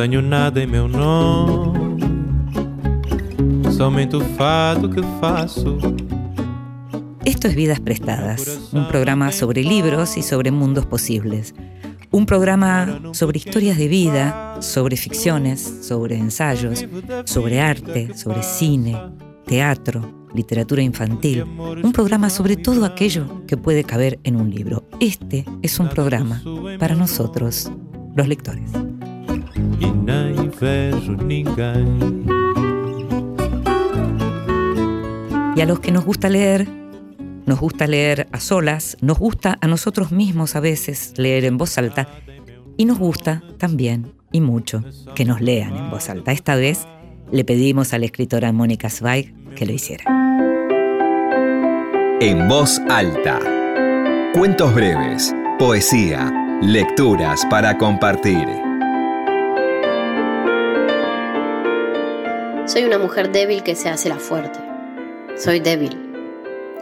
[0.00, 1.98] Tenho nada em meu nome,
[3.76, 5.76] somente o fado que faço.
[7.24, 11.52] Esto es Vidas Prestadas, un programa sobre libros y sobre mundos posibles.
[12.12, 16.86] Un programa sobre historias de vida, sobre ficciones, sobre ensayos,
[17.24, 18.96] sobre arte, sobre cine,
[19.46, 21.42] teatro, literatura infantil.
[21.82, 24.84] Un programa sobre todo aquello que puede caber en un libro.
[25.00, 26.40] Este es un programa
[26.78, 27.72] para nosotros,
[28.14, 28.70] los lectores.
[35.56, 36.68] Y a los que nos gusta leer,
[37.46, 41.78] nos gusta leer a solas, nos gusta a nosotros mismos a veces leer en voz
[41.78, 42.08] alta
[42.76, 46.32] y nos gusta también y mucho que nos lean en voz alta.
[46.32, 46.86] Esta vez
[47.32, 50.04] le pedimos a la escritora Mónica Zweig que lo hiciera.
[52.20, 53.38] En voz alta.
[54.34, 58.67] Cuentos breves, poesía, lecturas para compartir.
[62.68, 64.60] Soy una mujer débil que se hace la fuerte.
[65.36, 66.08] Soy débil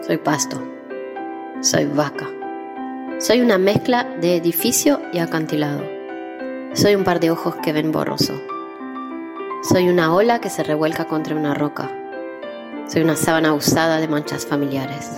[0.07, 0.57] soy pasto.
[1.59, 2.29] Soy vaca.
[3.19, 5.83] Soy una mezcla de edificio y acantilado.
[6.71, 8.33] Soy un par de ojos que ven borroso.
[9.63, 11.91] Soy una ola que se revuelca contra una roca.
[12.87, 15.11] Soy una sábana usada de manchas familiares.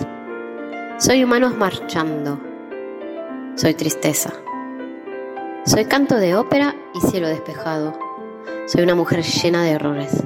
[0.98, 2.40] Soy humanos marchando.
[3.54, 4.32] Soy tristeza.
[5.66, 7.96] Soy canto de ópera y cielo despejado.
[8.66, 10.20] Soy una mujer llena de errores.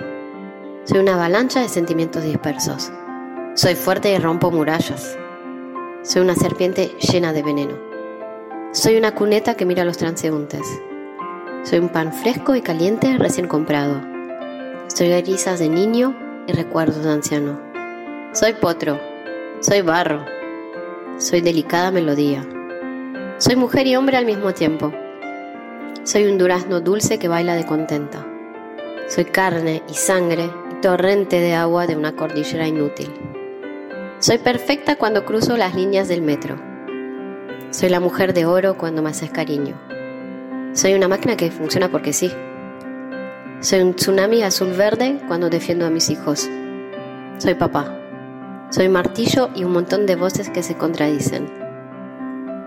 [0.86, 2.92] Soy una avalancha de sentimientos dispersos.
[3.54, 5.16] Soy fuerte y rompo murallas.
[6.02, 7.72] Soy una serpiente llena de veneno.
[8.72, 10.60] Soy una cuneta que mira a los transeúntes.
[11.62, 14.02] Soy un pan fresco y caliente recién comprado.
[14.88, 16.14] Soy erizas de niño
[16.46, 17.58] y recuerdos de anciano.
[18.34, 19.00] Soy potro.
[19.60, 20.26] Soy barro.
[21.16, 22.46] Soy delicada melodía.
[23.38, 24.92] Soy mujer y hombre al mismo tiempo.
[26.02, 28.26] Soy un durazno dulce que baila de contenta.
[29.08, 30.50] Soy carne y sangre
[30.84, 33.10] torrente de agua de una cordillera inútil.
[34.18, 36.56] Soy perfecta cuando cruzo las líneas del metro.
[37.70, 39.80] Soy la mujer de oro cuando me haces cariño.
[40.74, 42.30] Soy una máquina que funciona porque sí.
[43.60, 46.50] Soy un tsunami azul verde cuando defiendo a mis hijos.
[47.38, 47.98] Soy papá.
[48.68, 51.50] Soy martillo y un montón de voces que se contradicen.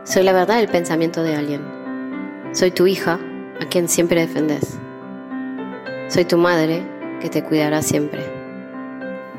[0.06, 1.62] Soy la verdad del pensamiento de alguien.
[2.54, 3.20] Soy tu hija,
[3.62, 4.80] a quien siempre defendes.
[6.08, 8.22] Soy tu madre, que te cuidará siempre.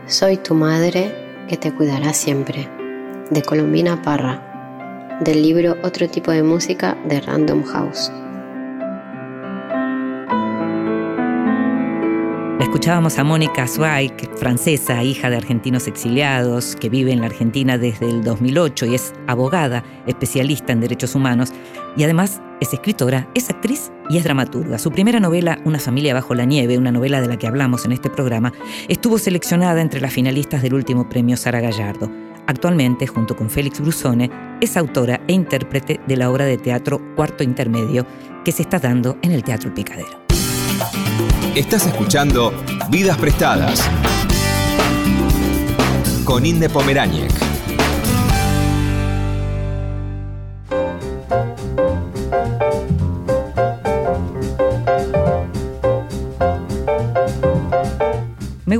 [0.06, 1.14] Soy tu madre,
[1.48, 2.68] que te cuidará siempre,
[3.30, 8.10] de Colombina Parra, del libro Otro tipo de música de Random House.
[12.68, 18.08] escuchábamos a Mónica Zweig, francesa, hija de argentinos exiliados, que vive en la Argentina desde
[18.08, 21.50] el 2008 y es abogada, especialista en derechos humanos,
[21.98, 24.78] y además es escritora, es actriz y es dramaturga.
[24.78, 27.92] Su primera novela, Una familia bajo la nieve, una novela de la que hablamos en
[27.92, 28.52] este programa,
[28.86, 32.08] estuvo seleccionada entre las finalistas del último premio Sara Gallardo.
[32.46, 37.42] Actualmente, junto con Félix Brusone, es autora e intérprete de la obra de teatro Cuarto
[37.42, 38.06] Intermedio
[38.44, 40.24] que se está dando en el Teatro Picadero.
[41.56, 42.54] Estás escuchando
[42.90, 43.90] Vidas Prestadas
[46.24, 47.47] con Inde Pomeráñez.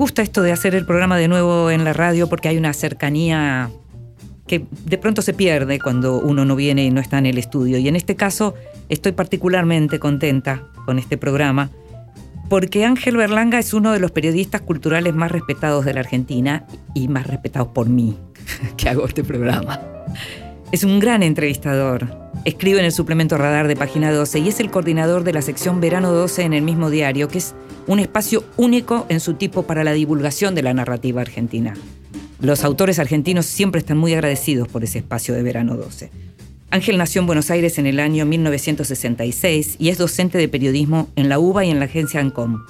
[0.09, 3.69] Gusta esto de hacer el programa de nuevo en la radio porque hay una cercanía
[4.47, 7.77] que de pronto se pierde cuando uno no viene y no está en el estudio.
[7.77, 8.55] Y en este caso
[8.89, 11.69] estoy particularmente contenta con este programa
[12.49, 16.65] porque Ángel Berlanga es uno de los periodistas culturales más respetados de la Argentina
[16.95, 18.17] y más respetados por mí,
[18.79, 19.79] que hago este programa.
[20.71, 22.15] Es un gran entrevistador.
[22.45, 25.81] Escribe en el suplemento Radar de Página 12 y es el coordinador de la sección
[25.81, 27.55] Verano 12 en el mismo diario, que es
[27.87, 31.73] un espacio único en su tipo para la divulgación de la narrativa argentina.
[32.43, 36.11] Los autores argentinos siempre están muy agradecidos por ese espacio de Verano 12.
[36.71, 41.31] Ángel nació en Buenos Aires en el año 1966 y es docente de periodismo en
[41.31, 42.61] la UBA y en la agencia ANCOM.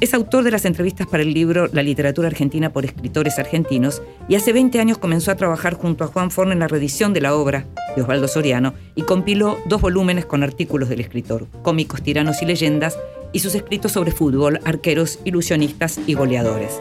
[0.00, 4.36] Es autor de las entrevistas para el libro La literatura argentina por escritores argentinos y
[4.36, 7.34] hace 20 años comenzó a trabajar junto a Juan Forn en la reedición de la
[7.34, 7.66] obra
[7.96, 12.96] de Osvaldo Soriano y compiló dos volúmenes con artículos del escritor, cómicos, tiranos y leyendas,
[13.32, 16.80] y sus escritos sobre fútbol, arqueros, ilusionistas y goleadores.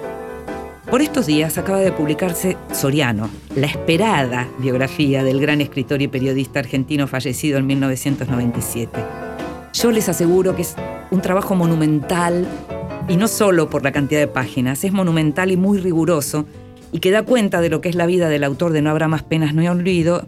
[0.89, 6.59] Por estos días acaba de publicarse Soriano, la esperada biografía del gran escritor y periodista
[6.59, 8.99] argentino fallecido en 1997.
[9.73, 10.75] Yo les aseguro que es
[11.09, 12.47] un trabajo monumental
[13.09, 16.45] y no solo por la cantidad de páginas, es monumental y muy riguroso
[16.91, 19.07] y que da cuenta de lo que es la vida del autor de No habrá
[19.07, 20.25] más penas, no hay olvido,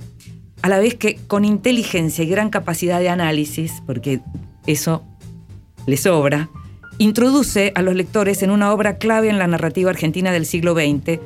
[0.61, 4.21] a la vez que con inteligencia y gran capacidad de análisis, porque
[4.65, 5.03] eso
[5.85, 6.49] le sobra,
[6.97, 11.19] introduce a los lectores en una obra clave en la narrativa argentina del siglo XX,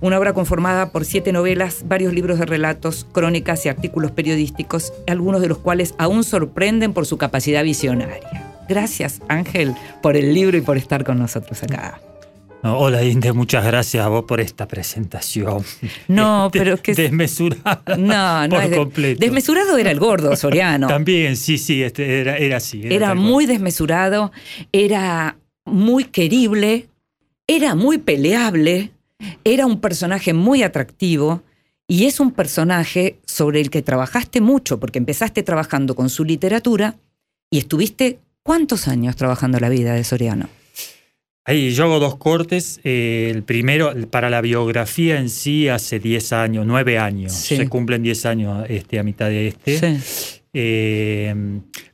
[0.00, 5.40] una obra conformada por siete novelas, varios libros de relatos, crónicas y artículos periodísticos, algunos
[5.40, 8.57] de los cuales aún sorprenden por su capacidad visionaria.
[8.68, 12.00] Gracias, Ángel, por el libro y por estar con nosotros acá.
[12.62, 15.62] Hola, Inde, muchas gracias a vos por esta presentación.
[16.08, 16.92] No, pero es que.
[16.94, 17.82] Desmesurada.
[17.96, 19.20] No, no por es de- completo.
[19.20, 20.88] Desmesurado era el gordo Soriano.
[20.88, 22.82] También, sí, sí, este, era, era así.
[22.84, 24.32] Era muy desmesurado,
[24.72, 26.88] era muy querible,
[27.46, 28.90] era muy peleable,
[29.44, 31.42] era un personaje muy atractivo
[31.86, 36.96] y es un personaje sobre el que trabajaste mucho porque empezaste trabajando con su literatura
[37.50, 38.18] y estuviste
[38.48, 40.48] ¿cuántos años trabajando la vida de Soriano?
[41.44, 42.80] Ahí yo hago dos cortes.
[42.82, 47.32] eh, el primero, para la biografía en sí, hace 10 años, 9 años.
[47.34, 47.56] Sí.
[47.58, 49.78] Se cumplen 10 años este, a mitad de este.
[50.00, 50.40] Sí.
[50.54, 51.34] Eh,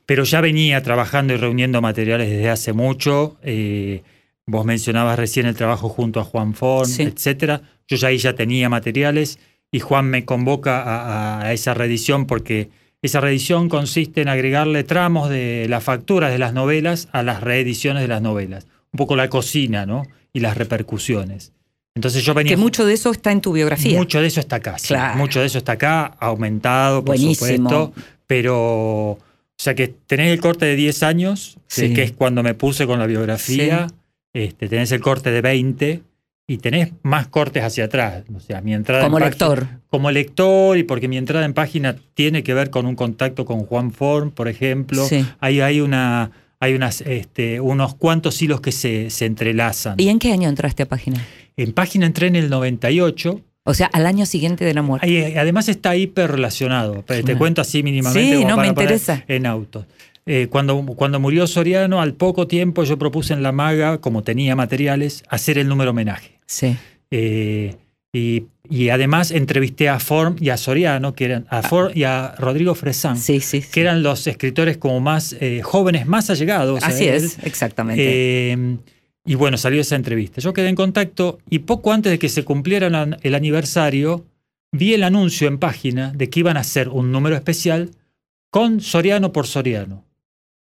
[0.05, 3.37] pero ya venía trabajando y reuniendo materiales desde hace mucho.
[3.43, 4.01] eh,
[4.47, 7.03] vos mencionabas recién el trabajo junto a Juan Forn, Sí.
[7.03, 7.61] etcétera.
[7.87, 9.39] Yo ya ahí ya tenía materiales
[9.71, 12.69] y Juan me convoca a, a esa reedición porque
[13.05, 18.01] esa reedición consiste en agregarle tramos de las facturas de las novelas a las reediciones
[18.01, 18.65] de las novelas.
[18.91, 20.03] Un poco la cocina, ¿no?
[20.33, 21.51] Y las repercusiones.
[21.95, 23.97] Entonces yo venía Que mucho de eso está en tu biografía.
[23.97, 24.89] mucho de eso está acá, sí.
[24.89, 25.17] Claro.
[25.17, 27.69] Mucho de eso está acá, aumentado, por Buenísimo.
[27.69, 27.93] supuesto.
[28.27, 29.19] Pero, o
[29.57, 31.93] sea que tenés el corte de 10 años, que- Sí.
[31.93, 33.87] que es cuando me puse con la biografía.
[34.33, 36.01] este, tenés el corte de 20
[36.47, 38.23] y tenés más cortes hacia atrás.
[38.35, 39.67] O sea, mi entrada en como página- lector.
[39.89, 43.65] Como lector y porque mi entrada en página tiene que ver con un contacto con
[43.65, 45.05] Juan Forn, por ejemplo.
[45.07, 45.25] Sí.
[45.39, 46.31] Ahí hay una...
[46.61, 49.95] Hay unas, este, unos cuantos hilos que se, se entrelazan.
[49.97, 51.21] ¿Y en qué año entraste a página?
[51.57, 55.05] En página entré en el 98 O sea, al año siguiente de la muerte.
[55.05, 57.03] Ahí, eh, además está hiper relacionado.
[57.03, 58.37] Te cuento así mínimamente.
[58.37, 59.23] Sí, no, me interesa.
[59.27, 59.85] En autos.
[60.25, 64.55] Eh, cuando, cuando murió Soriano, al poco tiempo yo propuse en la maga, como tenía
[64.55, 66.34] materiales, hacer el número homenaje.
[66.45, 66.75] Sí.
[67.11, 67.75] Eh,
[68.13, 72.33] y, y además entrevisté a Form y a Soriano, que eran a Form y a
[72.37, 73.61] Rodrigo Fresán, Sí, sí.
[73.61, 73.67] sí.
[73.71, 76.81] que eran los escritores como más eh, jóvenes, más allegados.
[76.83, 77.15] a Así él.
[77.15, 78.03] es, exactamente.
[78.53, 78.77] Eh,
[79.25, 80.39] y bueno, salió esa entrevista.
[80.39, 82.87] Yo quedé en contacto y poco antes de que se cumpliera
[83.21, 84.25] el aniversario,
[84.71, 87.89] vi el anuncio en página de que iban a hacer un número especial
[88.51, 90.05] con Soriano por Soriano.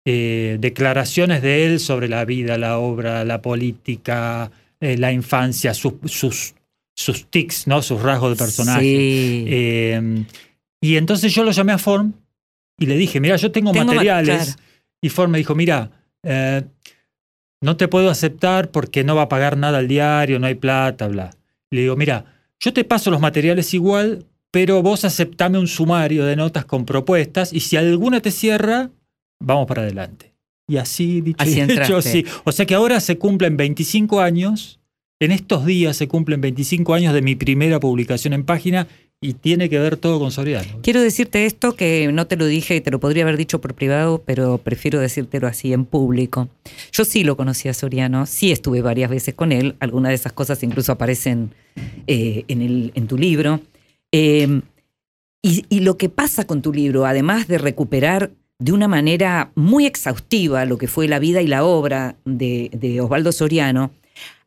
[0.06, 4.50] Eh, declaraciones de él sobre la vida, la obra, la política,
[4.82, 6.56] eh, la infancia, sus, sus,
[6.96, 7.82] sus tics, ¿no?
[7.82, 8.82] sus rasgos de personaje.
[8.82, 9.46] Sí.
[9.48, 10.26] Eh,
[10.82, 12.14] y entonces yo lo llamé a Form
[12.78, 14.56] y le dije, mira, yo tengo, Tengo ma- materiales.
[14.56, 14.62] claro.
[15.02, 15.92] Y Form me dijo, mira,
[16.24, 16.64] eh,
[17.62, 21.08] no te puedo aceptar porque no va a pagar nada al diario, no hay plata,
[21.08, 21.32] bla.
[21.72, 22.26] Le digo, mira,
[22.60, 27.54] yo te paso los materiales igual, pero vos aceptame un sumario de notas con propuestas
[27.54, 28.90] y si alguna te cierra,
[29.42, 30.29] vamos para adelante.
[30.70, 32.02] Y así, dicho Así y hecho, entraste.
[32.12, 32.26] sí.
[32.46, 34.80] O sea que ahora se cumplen 25 años,
[35.20, 38.88] en estos días se cumplen 25 años de mi primera publicación en página
[39.22, 40.80] y tiene que ver todo con Soriano.
[40.82, 43.74] Quiero decirte esto que no te lo dije y te lo podría haber dicho por
[43.74, 46.48] privado, pero prefiero decírtelo así en público.
[46.94, 50.32] Yo sí lo conocí a Soriano, sí estuve varias veces con él, algunas de esas
[50.32, 51.52] cosas incluso aparecen
[52.08, 53.60] eh, en, el, en tu libro.
[54.14, 54.62] Eh,
[55.42, 59.86] y, y lo que pasa con tu libro, además de recuperar de una manera muy
[59.86, 63.92] exhaustiva lo que fue la vida y la obra de, Osvaldo Soriano,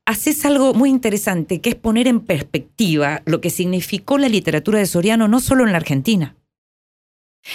[0.04, 4.86] haces algo muy interesante, que es poner en perspectiva lo que significó la literatura de
[4.86, 6.36] Soriano no solo en la Argentina.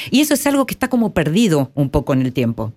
[0.10, 2.74] Y eso es algo que está como perdido un poco en el tiempo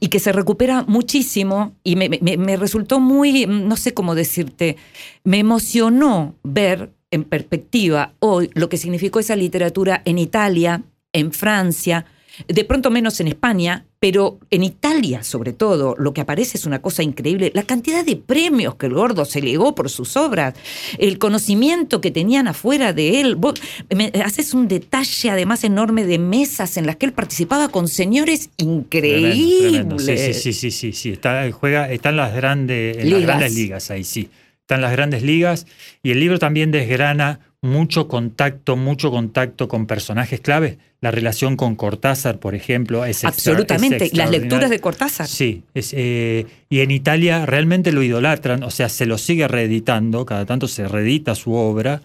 [0.00, 4.76] y que se recupera muchísimo y me- me resultó muy, no sé cómo decirte,
[5.24, 12.06] me emocionó ver en perspectiva hoy lo que significó esa literatura en Italia, en Francia,
[12.48, 16.82] de pronto menos en España, pero en Italia sobre todo, lo que aparece es una
[16.82, 17.50] cosa increíble.
[17.54, 20.54] La cantidad de premios que el gordo se legó por sus obras,
[20.98, 23.36] el conocimiento que tenían afuera de él.
[23.36, 23.54] Vos
[23.94, 28.50] me haces un detalle además enorme de mesas en las que él participaba con señores
[28.56, 29.34] increíbles.
[29.36, 29.98] Tremendo, tremendo.
[29.98, 31.10] Sí, sí, sí, sí, sí, sí.
[31.10, 34.28] Está, juega, están las grandes, en las grandes ligas ahí, sí.
[34.60, 35.66] Están las grandes ligas.
[36.02, 40.76] Y el libro también desgrana mucho contacto, mucho contacto con personajes claves.
[41.00, 44.04] La relación con Cortázar, por ejemplo, es Absolutamente.
[44.04, 44.80] es Las lecturas de.
[44.80, 45.26] Cortázar.
[45.26, 50.24] Sí, es, eh, y en Italia realmente lo idolatran, o sea, se lo sigue reeditando,
[50.24, 52.00] cada tanto se reedita su obra.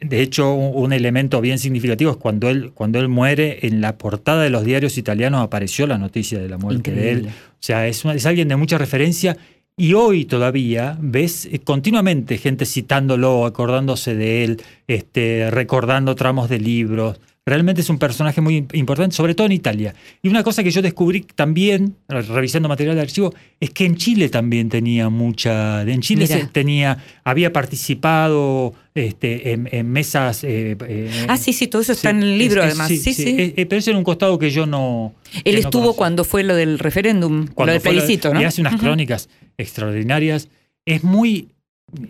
[0.00, 4.42] De hecho, un, elemento bien significativo es cuando él, cuando él muere, en la portada
[4.42, 7.26] de los diarios italianos apareció la noticia de la muerte de él.
[7.28, 9.38] O sea, es, una- es alguien de mucha referencia
[9.78, 16.58] y hoy todavía ves eh, continuamente gente citándolo, acordándose de él, este, recordando tramos de
[16.58, 19.94] libros, Realmente es un personaje muy importante, sobre todo en Italia.
[20.20, 24.28] Y una cosa que yo descubrí también, revisando material de archivo, es que en Chile
[24.28, 25.82] también tenía mucha.
[25.82, 30.42] En Chile se tenía, había participado este, en, mesas.
[30.42, 32.88] Eh, eh, ah, sí, sí, todo eso está en el libro, además.
[32.88, 33.36] Sí, sí.
[33.38, 35.14] Eh, pero es en un costado que yo no.
[35.44, 38.40] Él estuvo cuando fue lo del referéndum, lo del plebiscito, ¿no?
[38.40, 40.48] Y hace unas crónicas extraordinarias.
[40.84, 41.50] Es muy.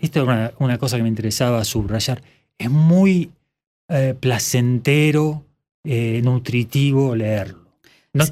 [0.01, 2.23] Esto es una, una cosa que me interesaba subrayar.
[2.57, 3.29] Es muy
[3.89, 5.45] eh, placentero,
[5.83, 7.65] eh, nutritivo leerlo.
[8.13, 8.25] No,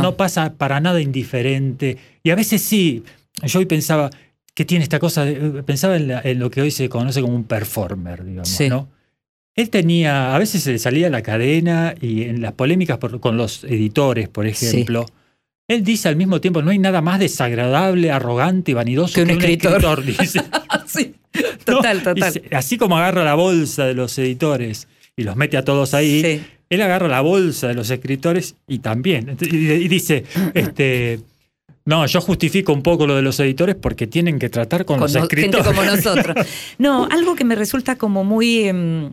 [0.00, 1.96] no, pasa, para nada indiferente.
[2.22, 3.04] Y a veces sí,
[3.44, 4.10] yo hoy pensaba
[4.54, 5.26] que tiene esta cosa,
[5.64, 8.88] pensaba en, lo que hoy se conoce como un performer, digamos, ¿no?
[9.54, 13.64] Él tenía, a veces se salía a la cadena y en las polémicas con los
[13.64, 15.06] editores, por ejemplo,
[15.68, 19.30] él dice al mismo tiempo, no hay nada más desagradable, arrogante y vanidoso que un,
[19.30, 20.04] escritor.
[20.04, 20.42] dice.
[20.86, 21.14] sí.
[21.64, 22.42] Total, total.
[22.52, 26.80] así como agarra la bolsa de los editores y los mete a todos ahí, él
[26.80, 29.36] agarra la bolsa de los escritores y también.
[29.40, 30.24] Y, dice,
[30.54, 31.20] este.
[31.84, 35.14] No, yo justifico un poco lo de los editores porque tienen que tratar con, los
[35.14, 35.66] escritores.
[35.66, 36.46] Gente como nosotros.
[36.78, 38.64] No, algo que me resulta como muy.
[38.64, 39.10] Em,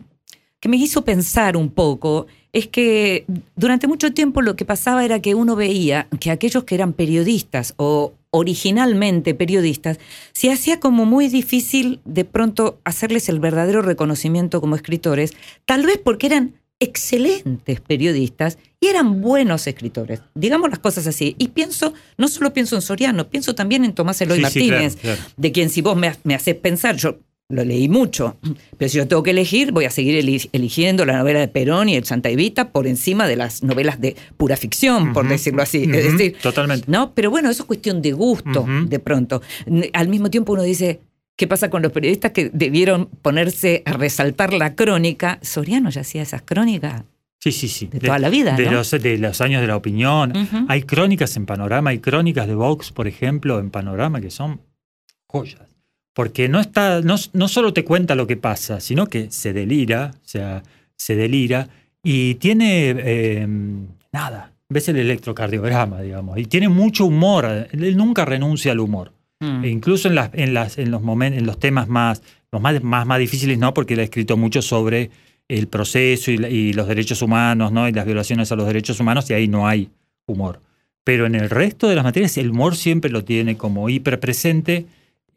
[0.60, 3.24] que me hizo pensar un poco es que
[3.56, 7.74] durante mucho tiempo lo que pasaba era que uno veía que aquellos que eran periodistas
[7.76, 9.98] o originalmente periodistas,
[10.32, 15.32] se hacía como muy difícil de pronto hacerles el verdadero reconocimiento como escritores,
[15.66, 20.22] tal vez porque eran excelentes periodistas y eran buenos escritores.
[20.34, 21.34] Digamos las cosas así.
[21.38, 24.96] Y pienso, no solo pienso en Soriano, pienso también en Tomás Eloy Martínez,
[25.36, 27.18] de quien si vos me, me haces pensar, yo
[27.50, 28.36] lo leí mucho,
[28.78, 30.16] pero si yo tengo que elegir, voy a seguir
[30.52, 34.16] eligiendo la novela de Perón y el Santa Evita por encima de las novelas de
[34.36, 35.82] pura ficción, por decirlo así.
[35.82, 36.86] es decir, totalmente.
[36.88, 37.12] ¿no?
[37.12, 39.42] Pero bueno, eso es cuestión de gusto, de pronto.
[39.92, 41.00] Al mismo tiempo uno dice,
[41.36, 45.38] ¿qué pasa con los periodistas que debieron ponerse a resaltar la crónica?
[45.42, 47.02] Soriano ya hacía esas crónicas.
[47.42, 47.86] Sí, sí, sí.
[47.86, 48.54] De, toda la vida.
[48.54, 50.32] De, los, de los años de la opinión.
[50.68, 54.60] Hay crónicas en Panorama, hay crónicas de Vox, por ejemplo, en Panorama, que son
[55.26, 55.69] joyas
[56.14, 60.12] porque no, está, no, no, solo te cuenta lo que pasa, sino que se delira,
[60.14, 60.62] o sea,
[60.96, 61.68] se delira
[62.02, 68.72] y tiene em, nada, ves el electrocardiograma, digamos, y tiene mucho humor, él nunca renuncia
[68.72, 69.12] al humor.
[69.40, 69.64] Mm.
[69.64, 72.82] E incluso en, las, en, las, en, los momentos, en los temas más, los más,
[72.82, 75.10] más, más difíciles, no, porque él ha escrito mucho sobre
[75.48, 77.88] el proceso y, y, los derechos humanos, ¿no?
[77.88, 79.90] Y las violaciones a los derechos humanos, y ahí no hay
[80.26, 80.60] humor.
[81.04, 84.86] Pero en el resto de las materias, el humor siempre lo tiene como hiperpresente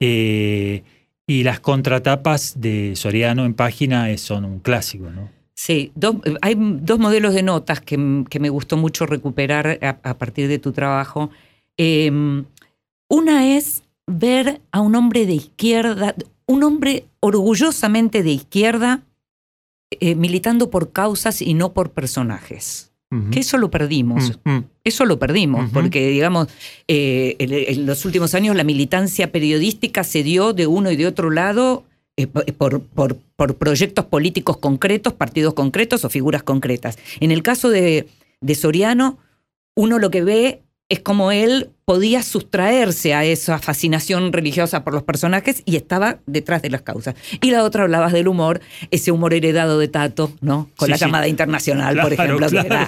[0.06, 0.84] eh,
[1.26, 5.30] y las contratapas de Soriano en página son un clásico, ¿no?
[5.56, 5.94] Sí,
[6.42, 11.30] hay dos modelos de notas que, me gustó mucho recuperar a, partir de tu trabajo.
[11.78, 12.44] Em,
[13.08, 16.16] una es ver a un hombre de izquierda,
[16.48, 19.04] un hombre orgullosamente de izquierda,
[19.92, 22.94] eh, militando por causas y no por personajes
[23.32, 24.40] que eso lo perdimos.
[24.44, 24.60] Mm.
[24.84, 26.50] Eso lo perdimos, porque digamos,
[26.90, 31.30] eh, en, los últimos años la militancia periodística se dio de uno y de otro
[31.30, 31.86] lado
[32.18, 36.98] eh, por, por, por, proyectos políticos concretos, partidos concretos o figuras concretas.
[37.22, 38.08] En el caso de,
[38.42, 39.20] de Soriano,
[39.74, 45.04] uno lo que ve es como él podía sustraerse a esa fascinación religiosa por los
[45.04, 47.16] personajes y estaba detrás de las causas.
[47.42, 48.62] Y la otra hablabas del humor,
[48.92, 50.70] ese humor heredado de Tato, ¿no?
[50.76, 52.48] Con la llamada internacional, por ejemplo.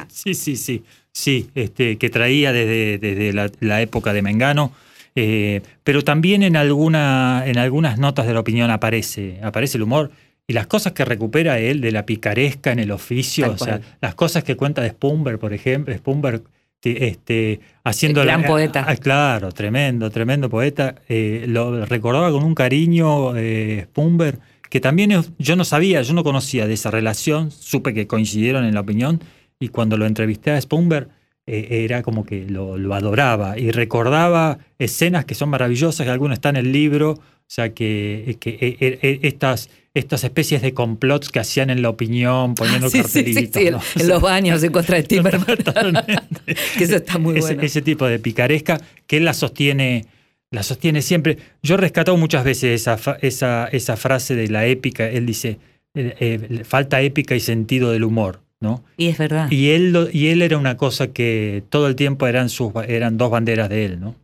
[0.09, 0.83] Sí, sí, sí.
[1.15, 3.31] Sí, este, que traía desde, desde
[3.61, 4.73] la, época de Mengano.
[5.15, 10.11] Eh, pero también en, alguna, en algunas notas de la opinión aparece, aparece el humor
[10.45, 14.13] y las cosas que recupera él de la picaresca en el oficio, o sea, las
[14.13, 16.43] cosas que cuenta de Spumber, por ejemplo, Spumber
[16.83, 18.83] este, haciendo gran poeta.
[18.85, 20.95] Ah, claro, tremendo, tremendo poeta.
[21.07, 26.25] Eh, lo recordaba con un cariño eh, Spumber, que también yo no sabía, yo no
[26.25, 29.21] conocía de esa relación, supe que coincidieron en la opinión,
[29.59, 31.09] y cuando lo entrevisté a Spumber,
[31.47, 36.37] eh, era como que lo, lo, adoraba y recordaba escenas que son maravillosas, que algunas
[36.37, 41.69] están en el libro, o sea, que, que estas estas especies de complots que hacían
[41.69, 43.55] en la opinión, poniendo cartelitos.
[43.95, 45.57] en los baños en contra de Timmerman.
[46.77, 47.61] que eso está muy ese, bueno.
[47.63, 50.05] Ese tipo de picaresca que él la sostiene,
[50.51, 51.37] la sostiene siempre.
[51.63, 55.07] Yo he rescatado muchas veces esa, esa, esa frase de la épica.
[55.09, 55.59] Él dice,
[55.93, 58.41] eh, eh, falta épica y sentido del humor.
[58.61, 58.83] ¿No?
[58.97, 59.49] Y es verdad.
[59.51, 63.31] Y él, y él era una cosa que todo el tiempo eran, sus, eran dos
[63.31, 64.15] banderas de él, ¿no?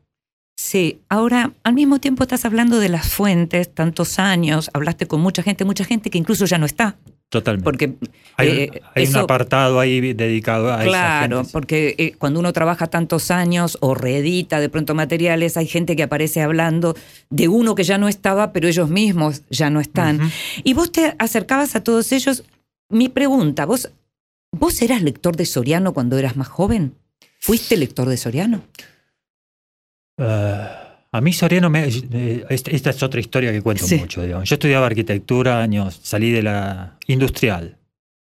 [0.57, 5.41] Sí, ahora al mismo tiempo estás hablando de las fuentes, tantos años, hablaste con mucha
[5.41, 6.97] gente, mucha gente que incluso ya no está.
[7.31, 7.63] Totalmente.
[7.63, 7.93] Porque
[8.35, 13.77] hay, eh, un apartado ahí dedicado a Claro, porque eh, cuando uno trabaja tantos años
[13.79, 16.93] o reedita de pronto materiales, hay gente que aparece hablando
[17.29, 20.19] de uno que ya no estaba, pero ellos mismos ya no están.
[20.65, 22.43] Y vos te acercabas a todos ellos.
[22.89, 23.89] Mi pregunta, vos
[24.51, 26.93] ¿Vos eras lector de Soriano cuando eras más joven?
[27.39, 28.61] ¿Fuiste lector de Soriano?
[30.17, 30.67] Eh,
[31.11, 33.95] a mí Soriano, me, eh, esta es otra historia que cuento Sí.
[33.97, 34.21] mucho.
[34.23, 34.47] digamos.
[34.49, 37.77] Yo estudiaba arquitectura, años, salí de la industrial,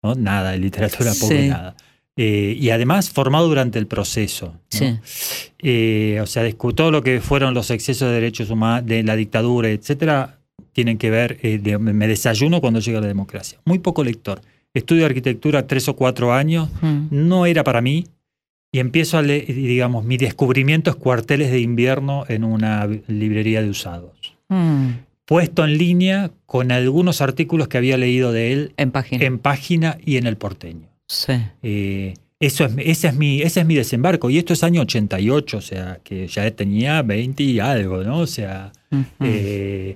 [0.03, 0.15] ¿no?
[0.15, 1.49] nada de literatura, poco Sí.
[1.49, 1.75] nada.
[2.17, 4.49] Eh, y además formado durante el proceso.
[4.49, 4.61] ¿no?
[4.69, 4.99] Sí.
[5.61, 9.17] Eh, o sea, discu- todo lo que fueron los excesos de derechos humanos, de la
[9.17, 10.39] dictadura, etcétera,
[10.75, 13.59] tienen que ver, eh, de- me desayuno cuando llega la democracia.
[13.65, 14.43] Muy poco lector.
[14.75, 17.07] Estudio arquitectura tres o cuatro años, Mm.
[17.11, 18.07] no era para mí,
[18.73, 23.69] y empiezo a leer, digamos, mi descubrimiento es cuarteles de invierno en una librería de
[23.69, 24.35] usados.
[24.49, 24.89] Mm.
[25.27, 29.25] Puesto en línea con algunos artículos que había leído de él En página.
[29.25, 30.89] en página y en el porteño.
[31.07, 31.35] Sí.
[31.63, 34.29] Eh, eso es, ese, es mi, ese es mi desembarco.
[34.31, 38.19] Y esto es año 88, o sea, que ya tenía 20 y algo, ¿no?
[38.21, 38.73] O sea,
[39.21, 39.95] eh,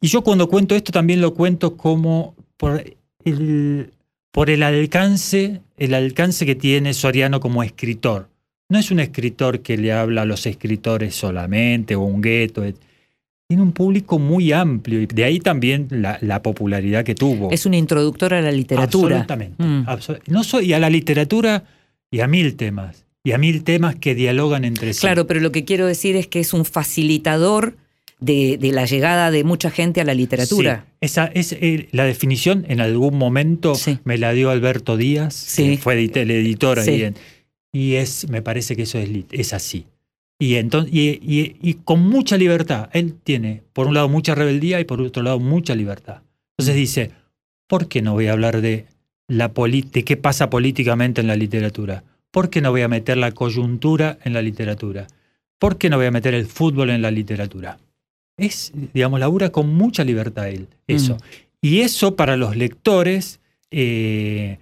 [0.00, 2.84] y yo cuando cuento esto también lo cuento como por
[3.24, 3.90] el,
[4.32, 8.28] por el alcance, el alcance que tiene Soriano como escritor.
[8.68, 12.64] No es un escritor que le habla a los escritores solamente o un gueto.
[12.64, 12.76] et-
[13.46, 17.50] Tiene un público muy amplio y de ahí también la, la popularidad que tuvo.
[17.50, 19.16] Es un introductor a la literatura.
[19.18, 19.62] Absolutamente.
[19.62, 19.84] Mm.
[19.86, 21.64] Absol- no soy, y a la literatura
[22.10, 23.04] y a mil temas.
[23.24, 25.00] Y a mil temas que dialogan entre sí.
[25.02, 27.76] Claro, pero lo que quiero decir es que es un facilitador
[28.22, 30.86] de, de la llegada de mucha gente a la literatura.
[30.88, 33.98] Sí, esa es eh, la definición en algún momento Sí.
[34.04, 35.76] me la dio Alberto Díaz, Sí.
[35.76, 37.02] que fue el editor ahí Sí.
[37.02, 37.14] en-
[37.72, 39.86] y es me parece que eso es, es así.
[40.38, 42.88] Y, entonces, y, y- y con mucha libertad.
[42.92, 46.22] Él tiene, por un lado, mucha rebeldía y por otro lado, mucha libertad.
[46.58, 47.10] Entonces dice,
[47.68, 48.86] ¿por qué no voy a hablar de,
[49.28, 52.02] la de qué pasa políticamente en la literatura?
[52.30, 55.06] ¿Por qué no voy a meter la coyuntura en la literatura?
[55.58, 57.78] ¿Por qué no voy a meter el fútbol en la literatura?
[58.42, 61.14] Es, digamos, labura con mucha libertad él, eso.
[61.14, 61.18] Mm.
[61.62, 64.58] Y eso para los lectores eh,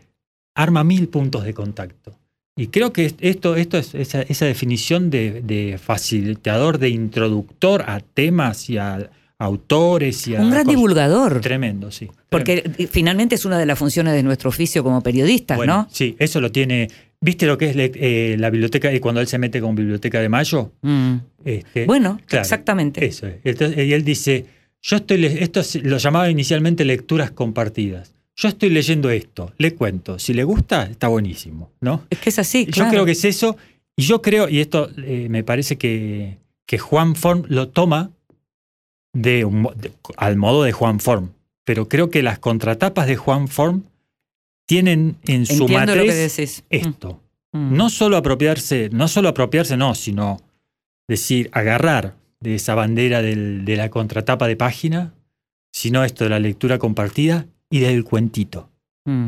[0.54, 2.16] arma mil puntos de contacto.
[2.56, 8.00] Y creo que esto, esto es esa, esa definición de, de facilitador, de introductor a
[8.00, 10.76] temas y a autores y a Un gran cosas.
[10.76, 11.40] divulgador.
[11.40, 12.10] Tremendo, sí.
[12.28, 15.88] Porque finalmente es una de las funciones de nuestro oficio como periodistas, Bueno, ¿no?
[15.90, 16.90] Sí, eso lo tiene.
[17.22, 18.92] ¿Viste lo que es le- eh, la biblioteca?
[18.92, 20.72] Y cuando él se mete con Biblioteca de Mayo.
[20.82, 21.16] Mm.
[21.44, 23.04] este, Bueno, claro, exactamente.
[23.04, 23.36] Eso es.
[23.44, 24.46] Entonces, y él dice:
[24.82, 25.26] Yo estoy.
[25.26, 28.14] Esto es- lo llamaba inicialmente lecturas compartidas.
[28.36, 30.18] Yo estoy leyendo esto, le cuento.
[30.18, 32.06] Si le gusta, está buenísimo, ¿no?
[32.08, 32.90] Es que es así, Yo claro.
[32.90, 33.56] creo que es eso.
[33.96, 38.12] Y yo creo, y esto eh, me parece que, que Juan Form lo toma
[39.12, 41.32] de, un mo- de- al modo de Juan Form.
[41.64, 43.82] Pero creo que las contratapas de Juan Form
[44.70, 46.62] tienen en su Entiendo matriz decís.
[46.70, 47.20] esto.
[47.52, 47.74] Mm.
[47.76, 50.38] No solo apropiarse, no solo apropiarse, no, sino
[51.08, 55.12] decir, agarrar de esa bandera del- de la contratapa de página,
[55.72, 58.68] sino esto de la lectura compartida y del cuentito.
[59.06, 59.26] Mm.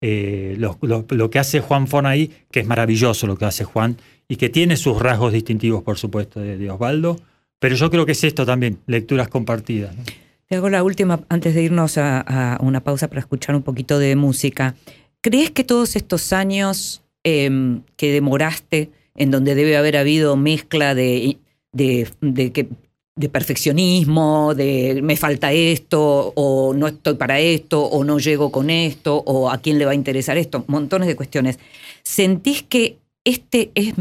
[0.00, 3.64] Eh, lo, lo- lo que hace Juan Fon ahí, que es maravilloso lo que hace
[3.64, 3.96] Juan,
[4.28, 7.18] y que tiene sus rasgos distintivos, por supuesto, de, de Osvaldo,
[7.58, 9.96] pero yo creo que es esto también, lecturas compartidas.
[9.96, 10.04] ¿no?
[10.48, 14.14] Te hago la última antes de irnos a, una pausa para escuchar un poquito de
[14.16, 14.74] música.
[15.20, 21.38] ¿Crees que todos estos años em, que demoraste, en donde debe haber habido mezcla de,
[21.72, 22.68] de, de que
[23.16, 28.70] de perfeccionismo, de me falta esto, o no estoy para esto, o no llego con
[28.70, 31.58] esto, o a quién le va a interesar esto, montones de cuestiones.
[32.02, 33.94] ¿Sentís que este es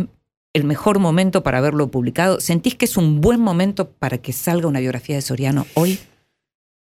[0.53, 2.41] el mejor momento para haberlo publicado?
[2.41, 5.99] ¿Sentís que es un buen momento para que salga una biografía de Soriano hoy?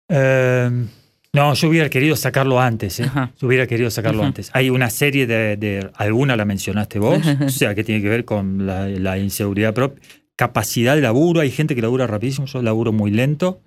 [0.10, 0.70] Eh,
[1.34, 3.10] no, yo hubiera querido sacarlo antes, ¿eh?
[3.40, 4.50] Yo hubiera querido sacarlo antes.
[4.54, 8.26] Hay una serie de, de- alguna la mencionaste vos, o sea, que tiene que ver
[8.26, 10.02] con la, la inseguridad propia,
[10.36, 13.62] capacidad de laburo, hay gente que labura rapidísimo, yo laburo muy lento.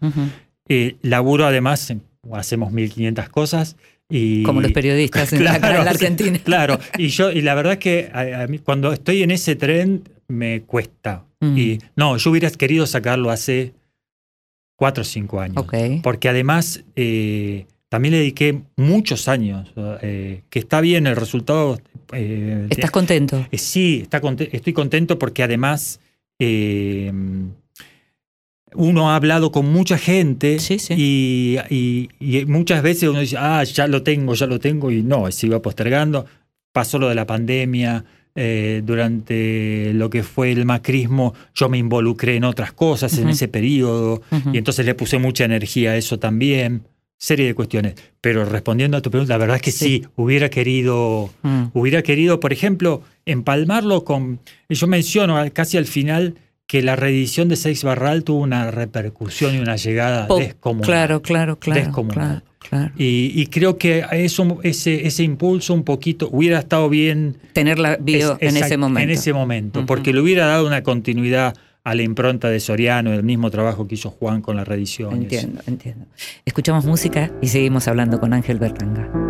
[0.69, 1.93] Eh, laburo además,
[2.33, 3.77] hacemos 1500 cosas.
[4.09, 6.39] Y, Como los periodistas en la- acá en la Argentina.
[6.45, 9.55] Claro, y yo, y la verdad es que a- a mí, cuando estoy en ese
[9.55, 11.25] tren me cuesta.
[11.41, 11.59] Mm.
[11.59, 13.73] Y no, yo hubiera querido sacarlo hace
[14.81, 15.63] cuatro o cinco años.
[16.03, 21.79] Porque además eh, también le dediqué muchos años, eh, que está bien el resultado.
[22.15, 23.47] eh, ¿Estás contento?
[23.53, 26.01] sí, está estoy contento porque además
[28.73, 30.95] uno ha hablado con mucha gente Sí, sí.
[30.97, 35.03] Y, y- y muchas veces uno dice, ah, ya lo tengo, ya lo tengo, y
[35.03, 36.25] no, se iba postergando.
[36.73, 42.37] Pasó lo de la pandemia, eh, durante lo que fue el macrismo, yo me involucré
[42.37, 46.83] en otras cosas en ese periodo, y entonces le puse mucha energía a eso también.
[47.23, 47.97] Serie de cuestiones.
[48.23, 50.07] Pero respondiendo a tu pregunta, la verdad es que sí, Sí.
[50.17, 51.65] hubiera querido Mm.
[51.75, 54.41] Hubiera querido, por ejemplo, empalmarlo con.
[54.71, 59.59] Yo menciono casi al final que la reedición de Seix Barral tuvo una repercusión y
[59.59, 60.87] una llegada Po- descomunal.
[60.87, 61.81] Claro, claro, claro.
[61.83, 62.15] Descomunal.
[62.17, 62.43] claro.
[62.69, 62.93] Claro.
[62.97, 68.37] Y, y creo que eso, ese, ese impulso un poquito hubiera estado bien Tenerla vivo
[68.39, 69.01] es- en ese momento.
[69.05, 69.87] En ese momento, Ujú.
[69.87, 73.95] porque le hubiera dado una continuidad a la impronta de Soriano, el mismo trabajo que
[73.95, 75.19] hizo Juan con las reediciones.
[75.23, 76.05] Entiendo, entiendo.
[76.45, 79.30] Escuchamos música y seguimos hablando con Ángel Berlanga.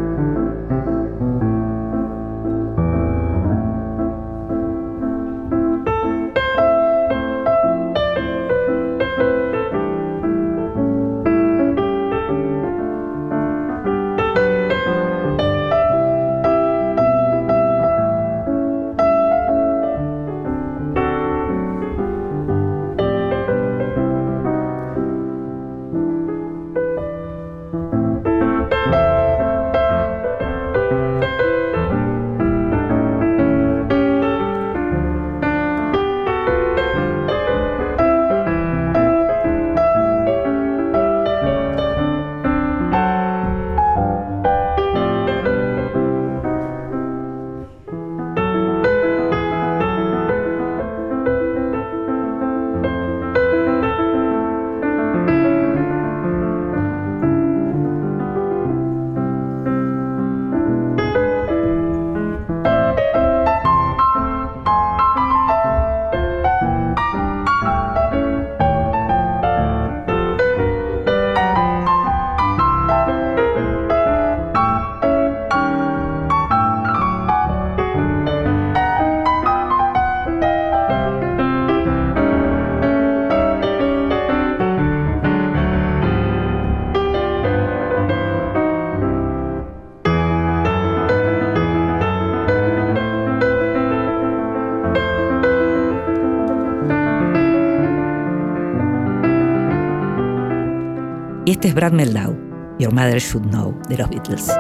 [101.61, 102.35] Este es Brad Meldau,
[102.79, 104.51] Your Mother Should Know, de los Beatles.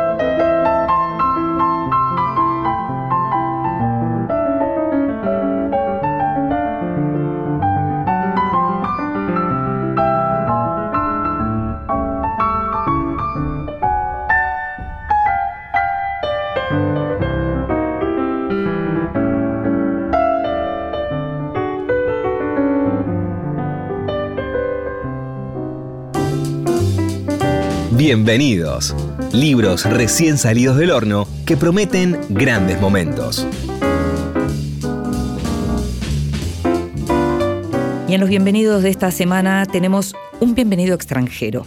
[28.13, 28.93] Bienvenidos.
[29.33, 33.47] Libros recién salidos del horno que prometen grandes momentos.
[38.09, 41.65] Y en los bienvenidos de esta semana tenemos un bienvenido extranjero.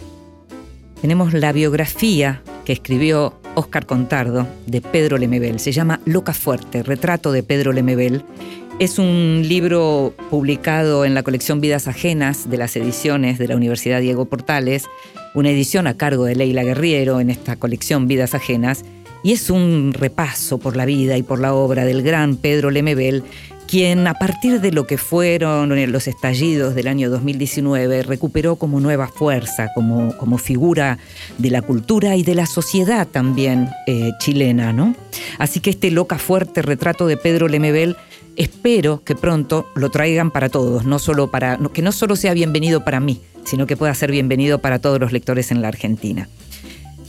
[1.00, 5.58] Tenemos la biografía que escribió Óscar Contardo de Pedro Lemebel.
[5.60, 8.22] Se llama Loca Fuerte, retrato de Pedro Lemebel.
[8.80, 14.00] Es un libro publicado en la colección Vidas Ajenas de las ediciones de la Universidad
[14.00, 14.86] Diego Portales,
[15.32, 18.84] una edición a cargo de Leila Guerriero en esta colección Vidas Ajenas,
[19.22, 23.22] y es un repaso por la vida y por la obra del gran Pedro Lemebel,
[23.68, 29.06] quien a partir de lo que fueron los estallidos del año 2019 recuperó como nueva
[29.06, 30.98] fuerza, como, como figura
[31.38, 34.94] de la cultura y de la sociedad también eh, chilena, ¿no?
[35.38, 37.96] Así que este loca fuerte retrato de Pedro Lemebel
[38.36, 42.84] espero que pronto lo traigan para todos, no solo para, que no solo sea bienvenido
[42.84, 46.28] para mí, sino que pueda ser bienvenido para todos los lectores en la Argentina.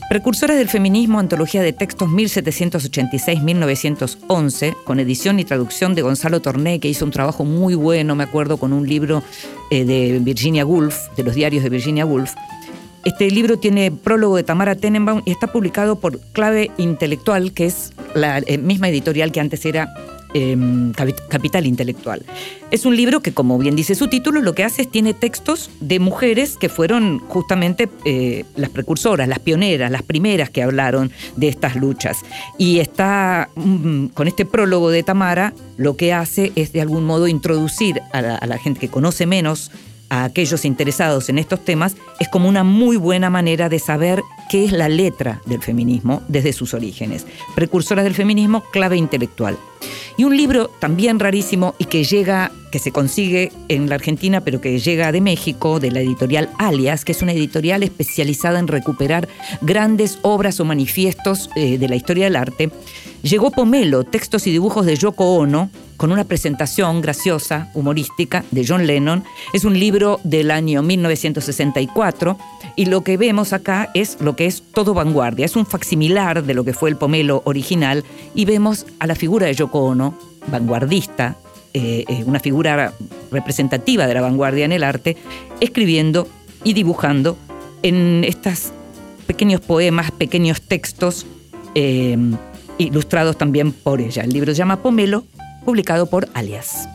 [0.07, 6.87] Precursores del feminismo, antología de textos 1786-1911, con edición y traducción de Gonzalo Torné, que
[6.87, 9.23] hizo un trabajo muy bueno, me acuerdo, con un libro
[9.71, 12.35] eh, de Virginia Woolf, de los diarios de Virginia Woolf.
[13.03, 17.91] Este libro tiene prólogo de Tamara Tenenbaum y está publicado por Clave Intelectual, que es
[18.13, 19.91] la eh, misma editorial que antes era
[20.39, 22.23] Capi- Capital Intelectual.
[22.71, 25.69] Es un libro que, como bien dice su título, lo que hace es tiene textos
[25.79, 31.47] de mujeres que fueron justamente eh, las precursoras, las pioneras, las primeras que hablaron de
[31.47, 32.17] estas luchas.
[32.57, 37.27] Y está mm, con este prólogo de Tamara, lo que hace es de algún modo
[37.27, 39.71] introducir a la gente que conoce menos
[40.09, 44.65] a aquellos interesados en estos temas es como una muy buena manera de saber qué
[44.65, 47.25] es la letra del feminismo desde sus orígenes.
[47.55, 49.57] Precursoras del feminismo, clave intelectual.
[50.17, 54.61] Y un libro también rarísimo y que llega, que se consigue en la Argentina, pero
[54.61, 59.27] que llega de México, de la editorial Alias, que es una editorial especializada en recuperar
[59.61, 62.71] grandes obras o manifiestos eh, de la historia del arte.
[63.25, 68.85] Llegó Pomelo, textos y dibujos de Yoko Ono, con una presentación graciosa, humorística, de John
[68.85, 69.23] Lennon.
[69.51, 72.37] Es un libro del año 1964
[72.75, 75.47] y lo que vemos acá es lo que es todo vanguardia.
[75.47, 78.03] Es un facsimilar de lo que fue el Pomelo original
[78.35, 81.35] y vemos a la figura de Yoko Ono, vanguardista,
[81.73, 82.93] eh, eh, una figura
[83.31, 85.17] representativa de la vanguardia en el arte,
[85.61, 86.27] escribiendo
[86.63, 87.39] y dibujando
[87.81, 88.71] en estas
[89.25, 91.25] pequeños poemas, pequeños textos,
[91.73, 92.15] eh,
[92.77, 94.23] ilustrados también por ella.
[94.23, 95.23] El libro se llama Pomelo,
[95.63, 96.87] publicado por Alias.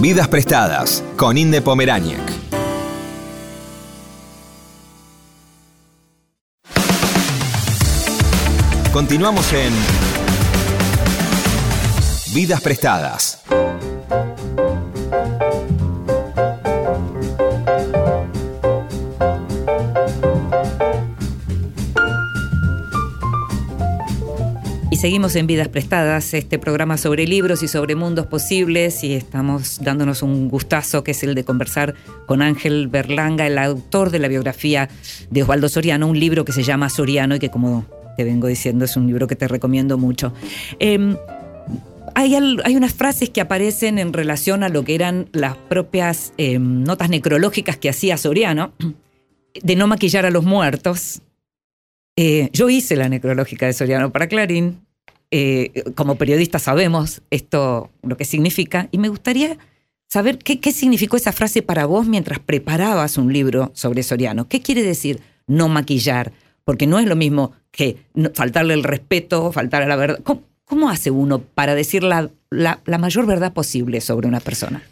[0.00, 2.33] Vidas prestadas con Inde Pomeráñez.
[8.94, 9.72] Continuamos en
[12.32, 13.42] Vidas prestadas.
[24.92, 29.80] Y seguimos en Vidas Prestadas, este programa sobre libros y sobre mundos posibles, y estamos
[29.82, 34.28] dándonos un gustazo que es el de conversar con Ángel Berlanga, el autor de la
[34.28, 34.88] biografía
[35.30, 38.84] de Osvaldo Soriano, un libro que se llama Soriano y que como te vengo diciendo
[38.84, 40.32] es un libro que te recomiendo mucho.
[40.78, 41.16] Eh,
[42.14, 46.58] hay, hay unas frases que aparecen en relación a lo que eran las propias eh,
[46.58, 48.72] notas necrológicas que hacía Soriano,
[49.62, 51.22] de no maquillar a los muertos.
[52.16, 54.80] Eh, yo hice la necrológica de Soriano para Clarín.
[55.30, 59.58] Eh, como periodistas sabemos esto, lo que significa, y me gustaría
[60.06, 64.46] saber qué, qué significó esa frase para vos mientras preparabas un libro sobre Soriano.
[64.46, 66.32] ¿Qué quiere decir no maquillar?
[66.64, 67.96] Porque no es lo mismo que
[68.34, 70.20] faltarle el respeto, faltar a la verdad.
[70.22, 74.82] ¿Cómo, cómo hace uno para decir la, la- la mayor verdad posible sobre una persona?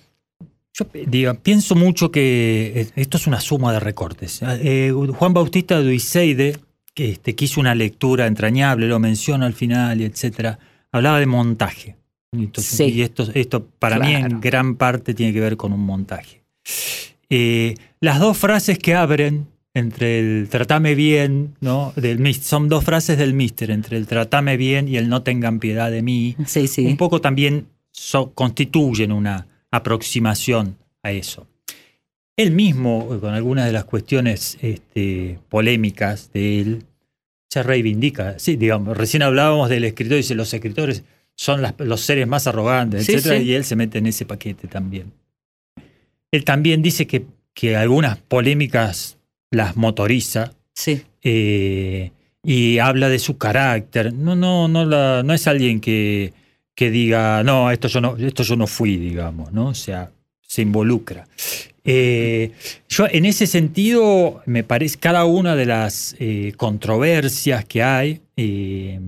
[0.74, 4.40] Yo digo, pienso mucho que eh, esto es una suma de recortes.
[4.42, 6.58] Eh, Juan Bautista Duiseide,
[6.94, 10.58] que, este, que hizo una lectura entrañable, lo menciona al final, etcétera,
[10.90, 11.96] hablaba de montaje.
[12.32, 12.84] Entonces, Sí.
[12.84, 16.42] Y esto, esto para mí en gran parte tiene que ver con un montaje.
[17.28, 21.92] Eh, las dos frases que abren entre el tratame bien, ¿no?
[21.96, 25.90] Del, son dos frases del mister, entre el tratame bien y el no tengan piedad
[25.90, 26.84] de mí Sí, sí.
[26.86, 31.46] un poco también so- constituyen una aproximación a eso.
[32.36, 36.84] Él mismo, con algunas de las cuestiones este, polémicas de él,
[37.50, 38.38] se reivindica.
[38.38, 41.04] Sí, digamos, recién hablábamos del escritor, dice, los escritores
[41.34, 43.46] son las- los seres más arrogantes, Sí, etcétera, sí.
[43.48, 45.12] y él se mete en ese paquete también.
[46.30, 49.18] Él también dice que, que algunas polémicas
[49.52, 51.02] las motoriza, sí.
[51.22, 52.10] eh,
[52.42, 54.12] y habla de su carácter.
[54.12, 56.32] No, no, no, la- no es alguien que,
[56.74, 59.68] que diga, no, esto yo no, esto yo no fui, digamos, ¿no?
[59.68, 60.10] O sea,
[60.40, 61.28] se involucra.
[61.84, 62.52] Eh,
[62.88, 69.00] yo en ese sentido, me parece, cada una de las eh, controversias que hay eh,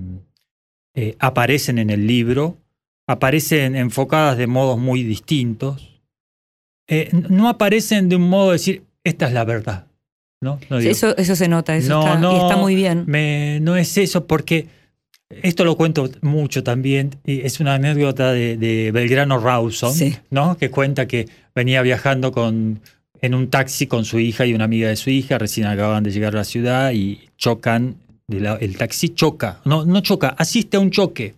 [1.19, 2.57] aparecen en el libro,
[3.07, 6.01] aparecen enfocadas de modos muy distintos.
[7.11, 9.87] No aparecen de un modo de decir, esta es la verdad.
[10.41, 10.59] ¿No?
[10.69, 13.03] No Eso, eso se nota, eso No, está, y no, está muy bien.
[13.07, 14.67] me- no es eso, porque
[15.29, 17.11] esto lo cuento mucho también.
[17.25, 20.15] y es una anécdota de, de Belgrano Rawson, Sí.
[20.29, 20.55] ¿no?
[20.57, 22.79] que cuenta que venía viajando con,
[23.21, 25.37] en un taxi con su hija y una amiga de su hija.
[25.37, 27.95] Recién acaban de llegar a la ciudad y chocan.
[28.29, 29.61] el taxi choca.
[29.65, 31.33] No, no choca, asiste a un choque.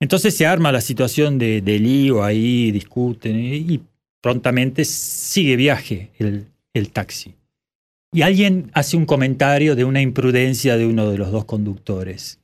[0.00, 3.80] Entonces se arma la situación de, de lío ahí, discuten y, y
[4.20, 7.34] prontamente sigue viaje el, el taxi.
[8.12, 12.40] Y alguien hace un comentario de una imprudencia de uno de los dos conductores.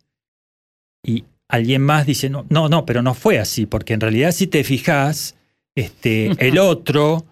[1.05, 4.46] Y alguien más dice, no, no, no, pero no fue así, porque en realidad si
[4.46, 5.37] te fijas,
[5.74, 7.26] este, el otro,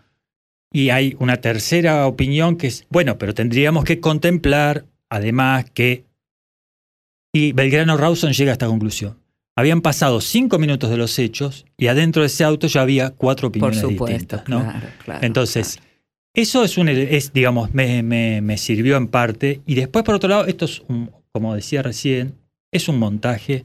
[0.73, 6.05] y hay una tercera opinión que es, bueno, pero tendríamos que contemplar, además, que...
[7.33, 9.19] Y Belgrano Rawson llega a esta conclusión.
[9.57, 13.51] Habían pasado cinco minutos de los hechos y adentro de ese auto ya había cuatro
[13.51, 14.49] Por opiniones supuesto, distintas.
[14.49, 14.63] ¿no?
[14.63, 15.79] claro, claro, Entonces,
[16.35, 19.61] eso es un, es, digamos, me, me- me sirvió en parte.
[19.67, 22.35] Y después, por otro lado, esto es, un- como decía recién,
[22.73, 23.63] es un montaje.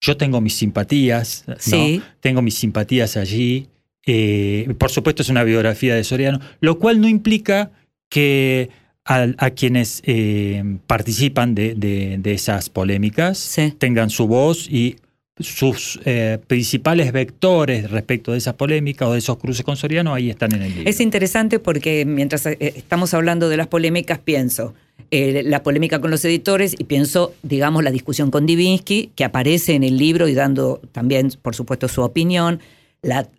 [0.00, 1.54] Yo tengo mis simpatías, ¿no?
[1.58, 2.02] Sí.
[2.20, 3.68] tengo mis simpatías allí.
[4.06, 7.70] Eh, por supuesto, es una biografía de Soriano, lo cual no implica
[8.10, 8.68] que
[9.06, 13.72] a, a quienes eh, participan de, de- de esas polémicas Sí.
[13.78, 14.96] tengan su voz y
[15.38, 20.30] sus eh, principales vectores respecto de esas polémicas o de esos cruces con Soriano ahí
[20.30, 20.90] están en el libro.
[20.90, 24.74] Es interesante porque mientras eh, estamos hablando de las polémicas, pienso
[25.10, 29.74] eh, la polémica con los editores y pienso, digamos, la discusión con Divinsky, que aparece
[29.74, 32.60] en el libro y dando también, por supuesto, su opinión,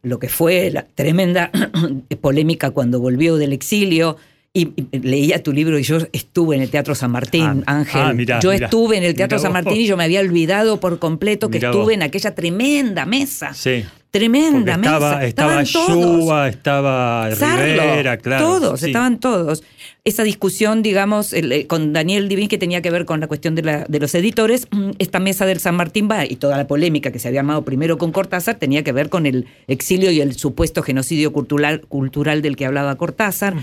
[0.03, 1.49] lo que fue la tremenda
[2.21, 4.17] polémica cuando volvió del exilio.
[4.57, 8.01] Y, leía tu libro y yo estuve en el Teatro San Martín, Ah, Ángel.
[8.01, 8.67] ah, mirá, yo mirá.
[8.67, 9.63] estuve en el Teatro San vos.
[9.65, 11.93] Martín y yo me había olvidado por completo que Mirá estuve vos.
[11.93, 13.83] en aquella tremenda mesa Sí.
[14.11, 14.87] tremendamente.
[14.87, 15.63] Estaba, estaba.
[15.63, 18.45] Yuba, estaba Sarlo, Rivera, claro.
[18.45, 18.85] Todos, sí.
[18.87, 19.61] estaban todos.
[20.05, 23.63] Esa discusión, digamos, el, con Daniel Divin, que tenía que ver con la cuestión de,
[23.63, 27.11] la- de los editores, mm, esta mesa del San Martín va y toda la polémica
[27.11, 30.33] que se había armado primero con Cortázar tenía que ver con el exilio y el
[30.37, 33.55] supuesto genocidio cultural, cultural del que hablaba Cortázar,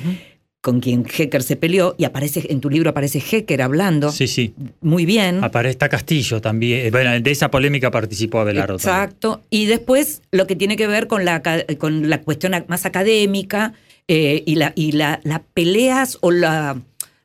[0.62, 4.54] con quien Hecker se peleó, y aparece en tu libro aparece Hecker hablando Sí, sí.
[4.80, 5.42] muy bien.
[5.42, 6.86] Aparece Castillo también.
[6.86, 8.94] Eh, Bueno, de esa polémica participó Abelardo también.
[9.02, 9.42] Exacto.
[9.50, 11.42] Y después lo que tiene que ver con la,
[11.78, 13.72] con la cuestión más académica
[14.06, 16.76] eh, y, la, y la- las peleas o la,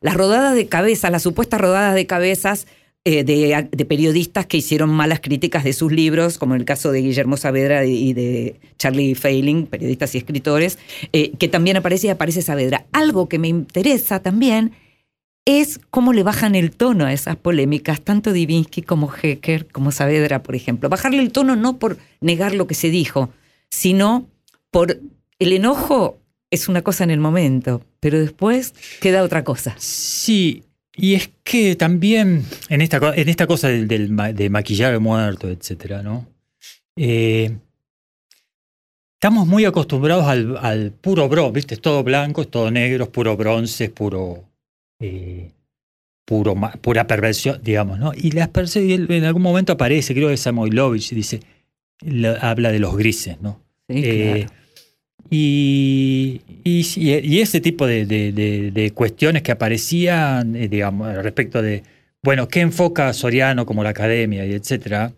[0.02, 2.65] las rodadas de cabeza, las supuestas rodadas de cabezas
[3.06, 7.02] eh, de, periodistas que hicieron malas críticas de sus libros, como en el caso de
[7.02, 10.78] Guillermo Saavedra y de Charlie Failing, periodistas y escritores,
[11.14, 12.86] eh, que también aparece y aparece Saavedra.
[12.92, 14.74] Algo que me interesa también
[15.46, 20.44] es cómo le bajan el tono a esas polémicas, tanto Divinsky como Hecker, como Saavedra,
[20.44, 20.90] por ejemplo.
[20.90, 23.30] Bajarle el tono no por negar lo que se dijo,
[23.70, 24.28] sino
[24.70, 25.00] por
[25.40, 26.18] el enojo
[26.52, 29.76] es una cosa en el momento, pero después queda otra cosa.
[29.78, 30.64] Sí,
[30.98, 35.48] y es que también en esta, en esta cosa del, del de maquillar al muerto,
[35.50, 36.28] etcétera, ¿no?
[36.96, 37.56] Eh,
[39.16, 41.76] estamos muy acostumbrados al, al puro bro, ¿viste?
[41.76, 44.44] Es todo blanco, es todo negro, es puro bronce, es puro.
[45.00, 45.52] eh,
[46.26, 48.12] puro pura perversión, digamos, ¿no?
[48.14, 51.40] Y las y él en algún momento aparece, creo que Samoilovich, dice,
[52.02, 53.62] lo- habla de los grises, ¿no?
[53.88, 54.54] Sí, Eh, claro.
[55.30, 58.32] Y, y, ese tipo de, de-
[58.92, 61.84] cuestiones que aparecían, eh, digamos, respecto de,
[62.24, 65.13] bueno, ¿qué enfoca Soriano como la academia y etcétera?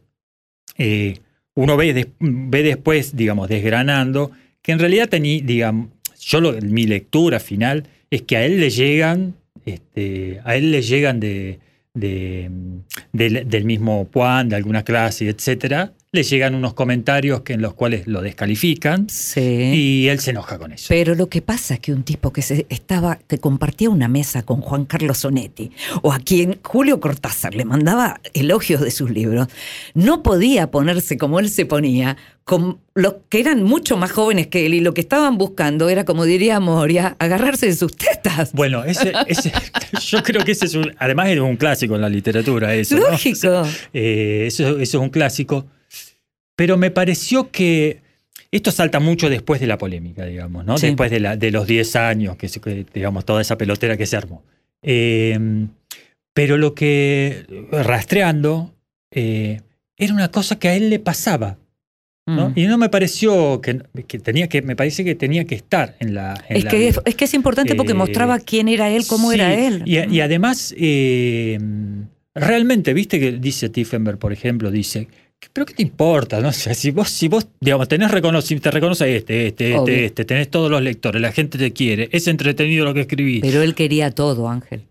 [0.78, 1.18] Eh,
[1.56, 7.40] uno ve, ve después, digamos, desgranando, que en realidad tenía, digamos, yo lo- mi lectura
[7.40, 11.60] final es que a él le llegan, este, a él le llegan de,
[11.94, 12.50] de-
[13.14, 18.08] del mismo Puan, de alguna clase, etcétera, le llegan unos comentarios que en los cuales
[18.08, 19.42] lo descalifican Sí.
[19.42, 20.88] y él se enoja con eso.
[20.90, 24.42] Pero lo que pasa es que un tipo que se estaba, que compartía una mesa
[24.42, 25.70] con Juan Carlos Sonetti,
[26.02, 29.50] o a quien Julio Cortázar le mandaba elogios de sus libros,
[29.94, 34.66] no podía ponerse como él se ponía con los que eran mucho más jóvenes que
[34.66, 38.52] él y lo que estaban buscando era, como diría Moria, agarrarse de sus tetas.
[38.54, 39.52] Bueno, ese, ese-
[40.08, 42.96] yo creo que ese es un, además es un clásico en la literatura, eso.
[42.98, 43.12] ¿no?
[43.12, 43.62] Lógico.
[43.94, 45.68] Eh, eso, eso es un clásico.
[46.60, 48.02] Pero me pareció que
[48.52, 50.78] esto salta mucho después de la polémica, digamos, ¿no?
[50.78, 50.88] Sí.
[50.88, 52.50] Después de, la- de los 10 años, que,
[52.94, 54.44] digamos, toda esa pelotera que se armó.
[54.82, 55.40] Eh,
[56.34, 58.74] pero lo que, rastreando,
[59.12, 59.62] eh,
[59.98, 61.58] era una cosa que a él le pasaba,
[62.28, 62.50] ¿no?
[62.50, 62.54] Mm.
[62.58, 66.14] Y no me pareció que, que tenía que, me parece que tenía que estar en
[66.14, 66.44] la.
[66.50, 69.04] en Es la- que, es, es que es importante porque Eh, mostraba quién era él,
[69.08, 69.84] cómo Sí, era él.
[69.86, 71.58] Y, y además, eh,
[72.36, 75.08] realmente, viste que dice Tiffenberg, por ejemplo, dice,
[75.54, 76.40] pero ¿qué te importa?
[76.42, 76.50] No?
[76.50, 79.94] O sea, si vos, si vos digamos, tenés reconocimiento, te reconoce este, este, Obvio.
[79.94, 83.42] este, este, tenés todos los lectores, la gente te quiere, es entretenido lo que escribís.
[83.42, 84.82] Pero él quería todo, Ángel.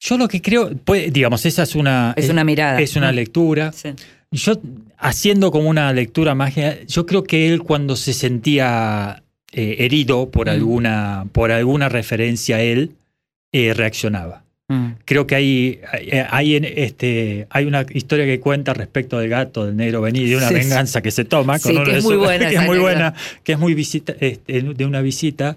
[0.00, 2.80] Yo lo que creo, pues, digamos, esa es una, Es una mirada.
[2.80, 3.72] es una lectura.
[3.72, 3.90] Sí.
[4.30, 4.52] Yo,
[4.98, 10.46] haciendo como una lectura general, yo creo que él cuando se sentía eh, herido por,
[10.46, 10.50] Mm.
[10.50, 12.92] alguna, por alguna referencia a él,
[13.50, 14.44] eh, reaccionaba.
[14.70, 14.88] Mm.
[15.06, 19.76] Creo que hay, hay, hay este, hay una historia que cuenta respecto del gato del
[19.76, 21.58] negro Bení, de una Sí, venganza que se toma.
[21.58, 24.60] Sí, uno que es muy buena que es muy buena, que es muy visita, este,
[24.62, 25.56] de una visita.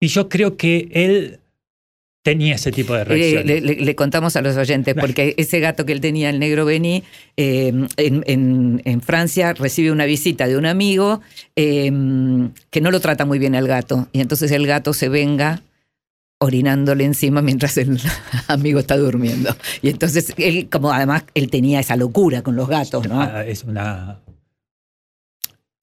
[0.00, 1.38] Y yo creo que él
[2.24, 3.46] tenía ese tipo de Eh, reacciones.
[3.46, 6.64] le, le- le contamos a los oyentes, porque ese gato que él tenía, el negro
[6.64, 7.02] Bení,
[7.36, 11.20] eh, en, en- en Francia recibe una visita de un amigo
[11.56, 11.90] eh,
[12.70, 14.08] que no lo trata muy bien al gato.
[14.12, 15.62] Y entonces el gato se venga
[16.40, 18.00] orinándole encima mientras el
[18.48, 19.54] amigo está durmiendo.
[19.82, 23.20] Y entonces él, como además él tenía esa locura con los gatos, ¿no?
[23.20, 24.20] Ah, es una.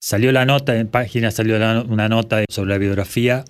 [0.00, 3.44] Salió la nota, en página salió una nota sobre la biografía.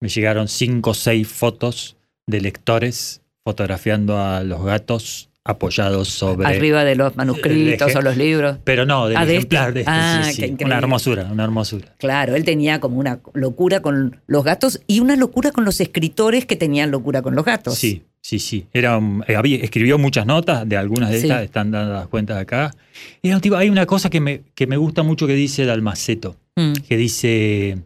[0.00, 1.96] Me llegaron cinco o seis fotos
[2.26, 6.46] de lectores fotografiando a los gatos apoyados sobre.
[6.46, 8.58] Arriba de los manuscritos o los libros.
[8.64, 9.74] Pero no, del Ah, de ejemplar este.
[9.74, 9.92] de este.
[9.92, 10.54] Ah, sí, sí.
[10.58, 10.64] qué.
[10.64, 11.94] Una hermosura, una hermosura.
[11.98, 16.46] Claro, él tenía como una locura con los gatos y una locura con los escritores
[16.46, 17.74] que tenían locura con los gatos.
[17.76, 18.66] Sí, sí, sí.
[18.72, 21.26] Era, eh, escribió muchas notas, de algunas de Sí.
[21.26, 22.74] estas están dadas cuenta acá.
[23.22, 26.36] Era un tipo- hay una cosa que me, que me gusta mucho que dice Dalmaceto.
[26.58, 26.72] Mm.
[26.88, 27.78] que dice,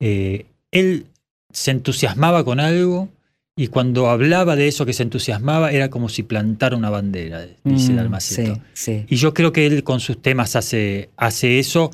[0.00, 1.06] eh, él
[1.50, 3.08] se entusiasmaba con algo
[3.58, 7.92] y cuando hablaba de eso que se entusiasmaba era como si plantara una bandera, dice
[7.92, 8.54] Mm, Dalmaceto.
[8.54, 9.04] Sí, sí.
[9.08, 11.90] Y yo creo que él con sus temas hace, hace eso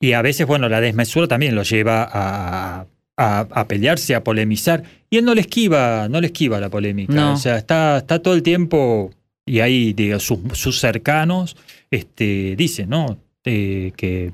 [0.00, 4.84] y a veces, bueno, la desmesura también lo lleva a, a- a pelearse, a polemizar.
[5.10, 7.12] Y él no le esquiva, no le esquiva la polémica.
[7.12, 7.32] No.
[7.34, 9.10] O sea, está, está todo el tiempo
[9.44, 11.56] y ahí digo, sus, sus cercanos
[11.90, 13.18] este, dicen, ¿no?
[13.44, 14.32] Eh, que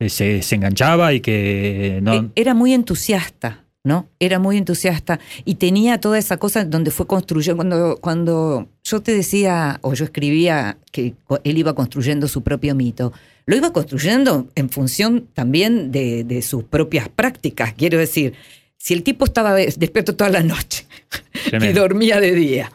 [0.00, 2.12] eh, se, se enganchaba y que no...
[2.14, 4.06] Eh, Era muy entusiasta, ¿no?
[4.20, 7.56] Era muy entusiasta y tenía toda esa cosa donde fue construyendo.
[7.56, 13.12] Cuando, cuando yo te decía, o yo escribía que él iba construyendo su propio mito,
[13.46, 17.72] lo iba construyendo en función también de, de sus propias prácticas.
[17.72, 18.34] Quiero decir,
[18.76, 20.86] si el tipo estaba des- despierto toda la noche
[21.70, 22.70] y dormía de día.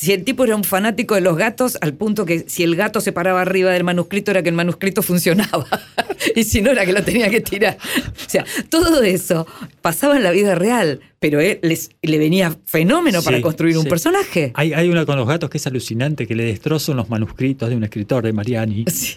[0.00, 3.00] Si el tipo era un fanático de los gatos, al punto que si el gato
[3.00, 5.66] se paraba arriba del manuscrito era que el manuscrito funcionaba.
[6.36, 7.78] y si no era que lo tenía que tirar.
[8.06, 9.44] O sea, todo eso
[9.82, 13.86] pasaba en la vida real, pero él les- le venía fenómeno para Sí, construir un
[13.86, 14.52] personaje.
[14.54, 17.74] Hay, hay una con los gatos que es alucinante, que le destrozan los manuscritos de
[17.74, 18.84] un escritor, de Mariani.
[18.94, 19.16] Sí.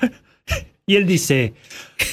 [0.87, 1.53] Y él dice,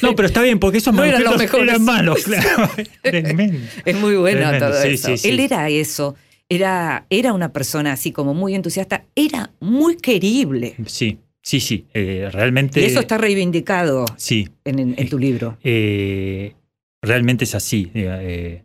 [0.02, 1.68] no, pero está bien, porque esos No eran los mejores.
[1.68, 2.22] eran malos.
[2.22, 2.70] Claro.
[3.02, 3.58] Tremendo.
[3.84, 5.08] Es muy bueno Tremendo, todo sí, eso.
[5.08, 5.28] sí, sí.
[5.30, 6.16] Él era eso.
[6.51, 9.05] Era, era una persona así como muy entusiasta.
[9.14, 10.76] Era muy querible.
[10.86, 11.86] Sí, sí, sí.
[11.94, 12.80] eh, realmente...
[12.80, 15.59] Y eso está reivindicado Sí, en, en- en tu libro.
[15.62, 16.55] eh,
[17.03, 17.90] realmente es así.
[17.94, 18.62] eh, eh,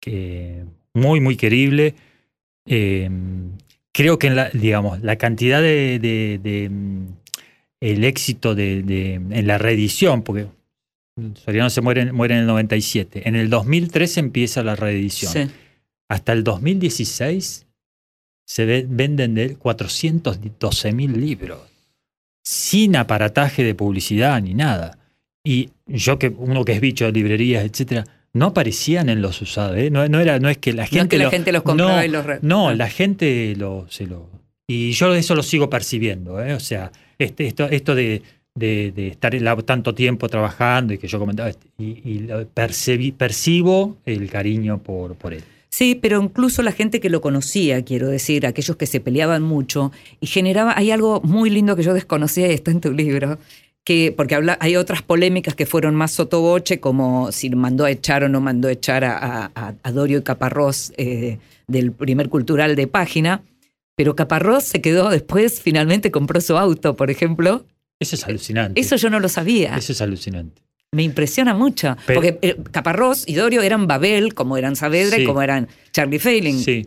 [0.00, 1.94] que muy, muy querible.
[2.66, 3.08] Eh,
[3.92, 7.06] creo que en la, digamos, la cantidad de, de- de, mm,
[7.80, 10.46] el éxito de, de- en la reedición, porque
[11.34, 13.26] Soriano se muere, muere en el 97.
[13.28, 15.32] En el 2003 empieza la reedición.
[15.32, 15.54] Sí.
[16.08, 17.66] Hasta el 2016
[18.46, 21.60] se ve- venden de él 412 mil libros,
[22.42, 24.98] sin aparataje de publicidad ni nada.
[25.44, 29.76] Y yo que uno que es bicho de librerías, etcétera, no aparecían en los usados.
[29.76, 29.90] ¿eh?
[29.90, 31.62] No, no era, no es que la No es gente que la lo- gente los
[31.62, 32.74] compraba no, y los re- no, Ah.
[32.74, 34.28] la gente lo, se lo.
[34.66, 36.42] Y yo eso lo sigo percibiendo.
[36.42, 36.54] ¿eh?
[36.54, 38.22] O sea, este, esto, esto de,
[38.54, 42.28] de- de estar la- tanto tiempo trabajando y que yo comentaba, este, y, y
[43.16, 45.42] percibo el cariño por, por él.
[45.78, 49.92] Sí, pero incluso la gente que lo conocía, quiero decir, aquellos que se peleaban mucho
[50.20, 53.38] y generaba, hay algo muy lindo que yo desconocía y está en tu libro,
[53.84, 58.24] que porque habla, hay otras polémicas que fueron más sotoboche, como si mandó a echar
[58.24, 62.74] o no mandó a echar a, a- a Dorio y Caparrós eh, del primer cultural
[62.74, 63.42] de página,
[63.94, 67.64] pero Caparrós se quedó después, finalmente compró su auto, por ejemplo.
[68.00, 68.80] Eso es alucinante.
[68.80, 69.76] Eso yo no lo sabía.
[69.76, 70.60] Eso es alucinante.
[70.92, 71.96] Me impresiona mucho.
[72.06, 76.18] Pero- porque eh, Caparrós y Dorio eran Babel, como eran Saavedra y como eran Charlie
[76.18, 76.58] Failing.
[76.58, 76.86] Sí.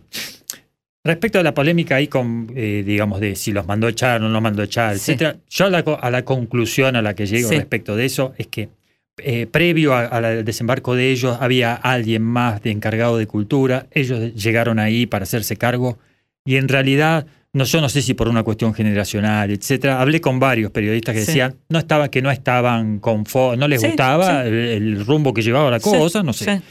[1.04, 4.30] Respecto a la polémica ahí con, eh, digamos, de si los mandó echar o no
[4.30, 5.12] los mandó echar, Sí.
[5.14, 7.56] etcétera, yo a la, a la conclusión a la que llego Sí.
[7.56, 8.70] respecto de eso es que
[9.18, 14.80] eh, previo al desembarco de ellos había alguien más de encargado de cultura, ellos llegaron
[14.80, 16.00] ahí para hacerse cargo
[16.46, 20.40] y en realidad, no, yo no sé si por una cuestión generacional, etcétera, hablé con
[20.40, 21.28] varios periodistas que Sí.
[21.28, 24.48] decían no estaba, que no estaban conformes, no les Sí, gustaba sí.
[24.50, 26.62] El, el rumbo que llevaba la cosa, no sé.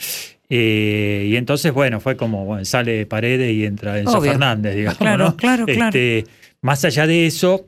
[0.48, 4.32] Eh, y entonces, bueno, fue como, bueno, sale Paredes y entra Enzo Obvio.
[4.32, 4.98] Fernández, digamos.
[4.98, 5.36] Claro, ¿no?
[5.36, 5.86] claro, claro.
[5.96, 6.24] Este,
[6.62, 7.66] Más allá de eso,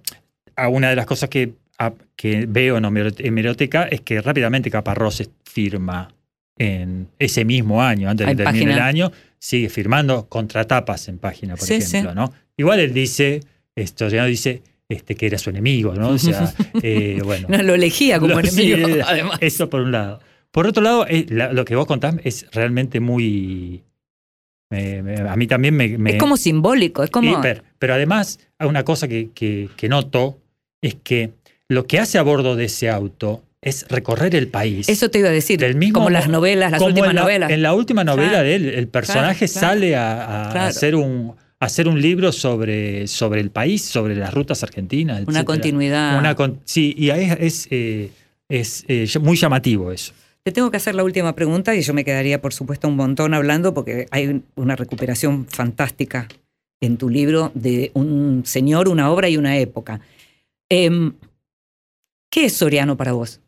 [0.70, 2.84] una de las cosas que, a- que veo en
[3.18, 6.08] hemeroteca es que rápidamente Caparrós firma
[6.58, 9.12] en ese mismo año, antes de que termine el año,
[9.45, 12.16] sigue firmando contratapas en página, por Sí, ejemplo, sí.
[12.16, 12.32] ¿no?
[12.57, 13.40] Igual él dice,
[13.74, 16.11] esto ya dice este, que era su enemigo, ¿no?
[16.11, 17.49] O sea, eh, bueno.
[17.51, 19.38] No, lo elegía como Lo- enemigo, sí, además.
[19.40, 20.20] Eso por un lado.
[20.53, 23.82] Por otro lado, eh, la- lo que vos contás es realmente muy.
[24.70, 25.99] me- me- a mí también me.
[25.99, 27.36] me- Es como simbólico, es como...
[27.36, 27.64] hiper.
[27.80, 30.38] Pero además, una cosa que, que- que noto
[30.82, 31.32] es que
[31.68, 34.88] lo que hace a bordo de ese auto es recorrer el país.
[34.88, 37.22] Eso te iba a decir, Del mismo como mo- las novelas, las últimas en la,
[37.22, 37.50] novelas.
[37.50, 40.68] En la última novela Claro, de él, el personaje claro, sale a, a claro.
[40.68, 45.18] hacer un hacer un libro sobre, sobre el país, sobre las rutas argentinas.
[45.20, 45.44] Una etcétera.
[45.44, 46.18] continuidad.
[46.18, 48.10] Una con- sí, y ahí es, es, eh,
[48.48, 50.12] es, eh, muy llamativo eso.
[50.42, 53.32] Te tengo que hacer la última pregunta y yo me quedaría, por supuesto, un montón
[53.32, 56.26] hablando porque hay una recuperación fantástica
[56.80, 60.00] en tu libro de un señor, una obra y una época.
[60.68, 61.12] Em,
[62.28, 63.40] ¿Qué es Soriano para vos?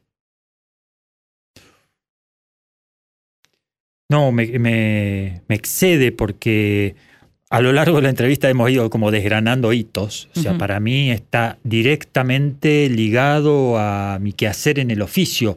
[4.11, 6.95] No, me, me- me excede porque
[7.51, 10.29] a lo largo de la entrevista hemos ido como desgranando hitos.
[10.37, 15.55] O sea, para mí está directamente ligado a mi quehacer en el oficio.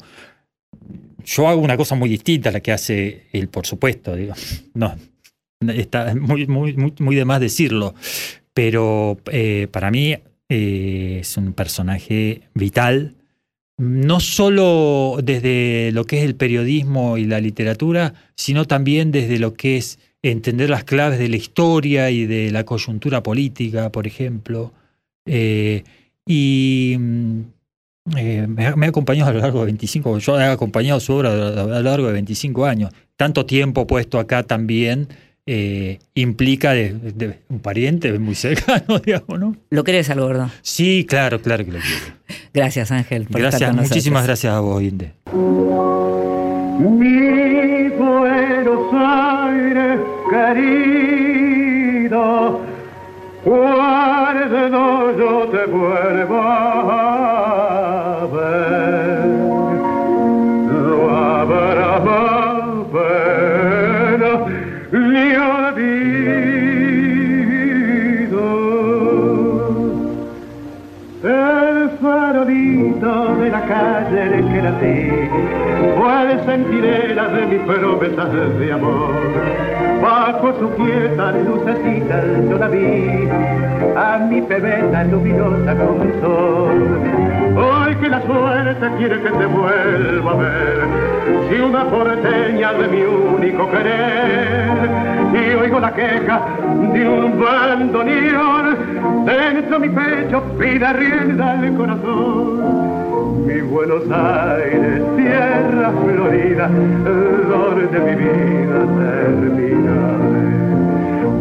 [1.25, 4.15] Yo hago una cosa muy distinta a la que hace él, por supuesto.
[4.15, 4.33] Digo.
[4.73, 4.95] No,
[5.73, 7.95] está muy, muy, muy, muy de más decirlo.
[8.53, 10.15] Pero eh, para mí
[10.49, 13.15] eh, es un personaje vital
[13.77, 19.53] no solo desde lo que es el periodismo y la literatura, sino también desde lo
[19.53, 24.73] que es entender las claves de la historia y de la coyuntura política, por ejemplo.
[25.25, 25.83] Eh,
[26.25, 27.41] y mm,
[28.17, 31.65] eh, me, ha, acompañado a lo largo de 25, yo he acompañado su obra a
[31.65, 32.91] lo largo de 25 años.
[33.15, 35.07] Tanto tiempo puesto acá también
[35.47, 39.55] eh, implica de, de un pariente muy cercano, digamos, ¿no?
[39.69, 40.49] ¿Lo querés al gordo?
[40.61, 42.17] Sí, claro, claro que lo quiero.
[42.53, 43.23] Gracias, Ángel.
[43.27, 43.89] por estar Gracias, con nosotros.
[43.95, 45.13] muchísimas gracias a vos, Inde.
[46.79, 49.99] Mi Buenos Aires
[51.57, 52.61] querido,
[53.43, 56.43] cuando yo te vuelva
[73.67, 75.11] de calle en el que nací
[75.97, 79.13] fue el centinela de mis promesas de amor.
[80.01, 83.27] Bajo su quieta lucecita yo la vi,
[83.95, 86.77] a mi pebeta luminosa como un sol.
[87.57, 90.77] Hoy que la suerte quiere que te vuelva a ver,
[91.49, 94.36] si una porteña de mi único querer,
[95.79, 96.41] la queja
[96.93, 98.77] de un bandoneón,
[99.25, 103.45] dentro mi pecho pide rienda al corazón.
[103.45, 106.69] Mi Buenos Aires, tierra florida,
[107.49, 109.97] donde mi vida termina.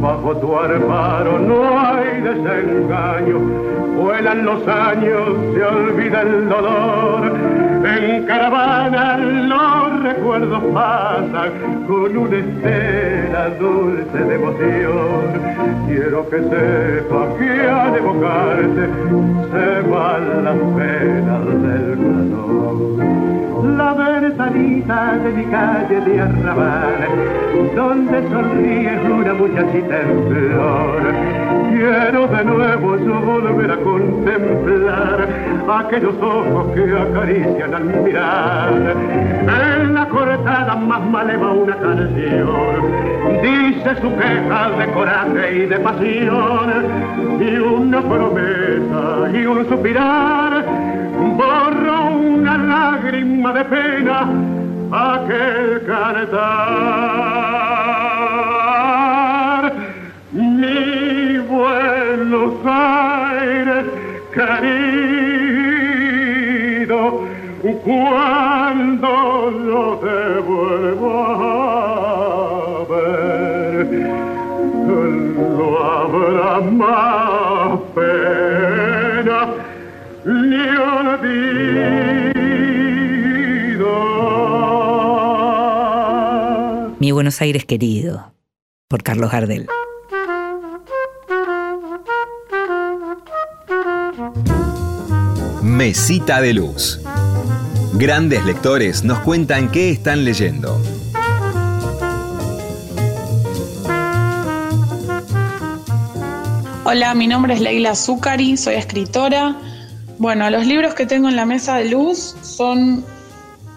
[0.00, 3.38] Bajo tu amparo no hay desengaño,
[3.96, 7.65] vuelan los años, se olvida el dolor.
[7.86, 15.86] En caravana los recuerdos pasan con una estela dulce de emoción.
[15.86, 18.88] Quiero que sepa que al evocarte
[19.52, 23.26] se van las penas del corazón
[23.76, 27.08] la ventanita de mi calle de arrabal,
[27.74, 31.45] donde sonríe una muchachita en flor.
[31.76, 35.28] Quiero de nuevo yo volver a contemplar
[35.78, 38.72] aquellos ojos que acarician al mirar.
[38.72, 42.48] En la cortada más maleva una canción,
[43.42, 46.72] dice su queja de coraje y de pasión,
[47.40, 50.64] y una promesa y un suspirar
[51.36, 54.30] borro una lágrima de pena
[54.92, 57.75] aquel cantar.
[62.46, 63.86] Buenos Aires
[64.32, 65.66] querido,
[67.82, 69.10] cuando
[69.66, 73.86] yo te vuelvo a ver,
[74.86, 79.38] no habrá más pena
[80.24, 81.26] ni olvido.
[87.00, 88.32] Mi Buenos Aires querido,
[88.86, 89.66] por Carlos Gardel.
[95.76, 96.98] Mesita de Luz.
[97.92, 100.80] Grandes lectores nos cuentan qué están leyendo.
[106.84, 109.60] Hola, mi nombre es Leila Zucari, soy escritora.
[110.16, 113.04] Bueno, los libros que tengo en la mesa de luz son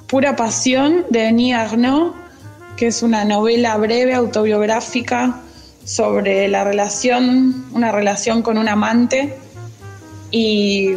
[0.07, 2.13] Pura Pasión de Denis Arnaud,
[2.77, 5.41] que es una novela breve autobiográfica
[5.83, 9.35] sobre la relación, una relación con un amante
[10.31, 10.93] y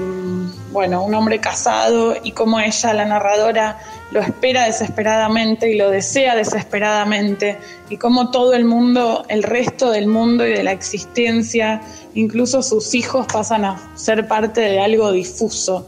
[0.72, 3.78] bueno, un hombre casado y cómo ella, la narradora,
[4.10, 7.58] lo espera desesperadamente y lo desea desesperadamente
[7.90, 11.82] y cómo todo el mundo, el resto del mundo y de la existencia,
[12.14, 15.86] incluso sus hijos pasan a ser parte de algo difuso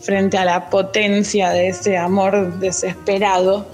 [0.00, 3.66] frente a la potencia de ese amor desesperado.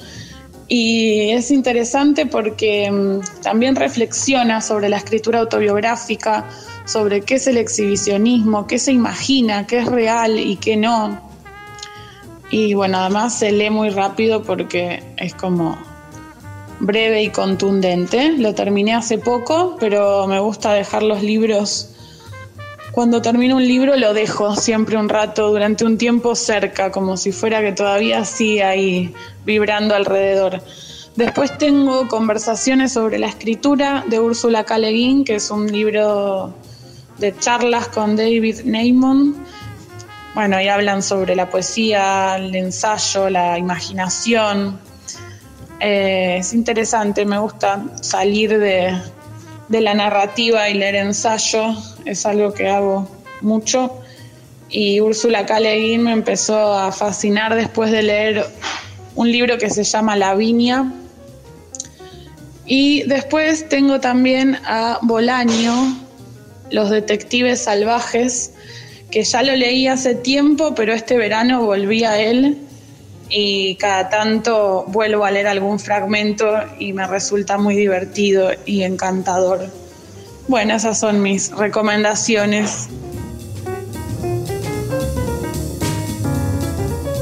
[0.71, 6.45] Y es interesante porque mm, también reflexiona sobre la escritura autobiográfica,
[6.89, 11.21] sobre qué es el exhibicionismo, qué se imagina, qué es real y qué no.
[12.51, 15.79] Y bueno, además se lee muy rápido porque es como
[16.81, 18.33] breve y contundente.
[18.39, 21.91] Lo terminé hace poco, pero me gusta dejar los libros.
[22.93, 27.33] Cuando termino un libro lo dejo siempre un rato, durante un tiempo cerca, como si
[27.33, 29.15] fuera que todavía sigue ahí
[29.45, 30.63] vibrando alrededor.
[31.17, 34.79] Después tengo conversaciones sobre la escritura de Úrsula K.
[35.27, 36.55] Que es un libro
[37.19, 39.37] de charlas con David Neymon.
[40.35, 44.79] Bueno, y hablan sobre la poesía, el ensayo, la imaginación.
[45.81, 48.97] Eh, es interesante, me gusta salir de,
[49.69, 53.09] de la narrativa y leer ensayo, es algo que hago
[53.41, 54.01] mucho.
[54.69, 55.61] Y Úrsula K.
[55.61, 58.47] Me empezó a fascinar después de leer
[59.15, 60.93] un libro que se llama La Viña.
[62.67, 66.08] Y después tengo también a Bolaño,
[66.71, 68.53] Los Detectives Salvajes,
[69.11, 72.59] que ya lo leí hace tiempo, pero este verano volví a él
[73.31, 76.47] y cada tanto vuelvo a leer algún fragmento
[76.79, 79.71] y me resulta muy divertido y encantador.
[80.47, 82.89] Bueno, esas son mis recomendaciones.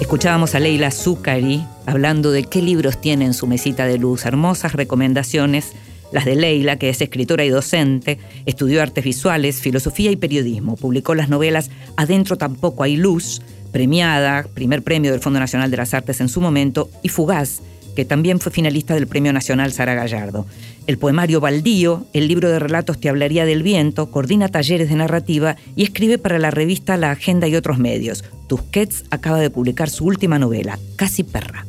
[0.01, 4.25] Escuchábamos a Leila Zucari hablando de qué libros tiene en su mesita de luz.
[4.25, 5.73] Hermosas recomendaciones,
[6.13, 10.77] las de Leila, que es escritora y docente, estudió artes visuales, filosofía y periodismo.
[10.77, 13.43] Publicó las novelas Adentro tampoco hay luz,
[13.73, 17.61] premiada, primer premio del Fondo Nacional de las Artes en su momento, y Fugaz,
[17.95, 20.47] que también fue finalista del Premio Nacional Sara Gallardo.
[20.87, 25.57] El poemario Baldío, el libro de relatos Te hablaría del viento, coordina talleres de narrativa
[25.75, 28.23] y escribe para la revista La Agenda y otros medios.
[28.47, 31.67] Tusquets acaba de publicar su última novela, Casi Perra.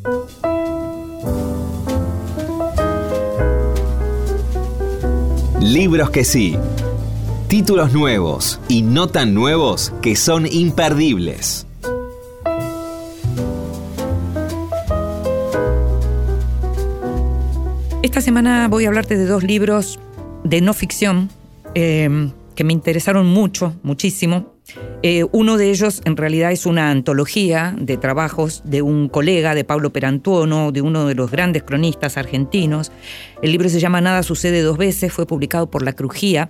[5.68, 6.56] Libros que sí.
[7.50, 11.68] Títulos nuevos y no tan nuevos que son imperdibles.
[18.02, 20.00] Esta semana voy a hablarte de dos libros
[20.46, 21.30] de no ficción
[21.76, 24.57] eh, que me interesaron mucho, muchísimo.
[25.04, 29.64] Eh, uno de ellos en realidad es una antología de trabajos de un colega, de
[29.64, 32.92] Pablo Perantuono, de uno de los grandes cronistas argentinos.
[33.44, 36.50] El libro se llama Nada sucede dos veces, fue publicado por La Crujía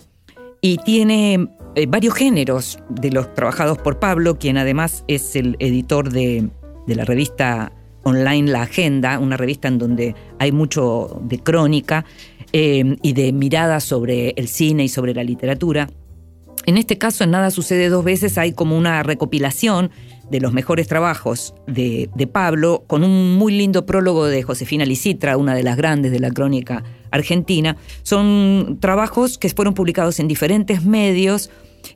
[0.61, 6.09] y tiene eh, varios géneros de los trabajados por Pablo, quien además es el editor
[6.09, 6.49] de,
[6.87, 7.73] la revista
[8.03, 12.05] online La Agenda, una revista en donde hay mucho de crónica
[12.53, 15.89] eh, y de mirada sobre el cine y sobre la literatura.
[16.67, 19.89] En este caso, en Nada sucede dos veces, hay como una recopilación
[20.29, 25.55] de los mejores trabajos de, Pablo, con un muy lindo prólogo de Josefina Licitra, una
[25.55, 27.77] de las grandes de la crónica argentina.
[28.03, 31.49] Son trabajos que fueron publicados en diferentes medios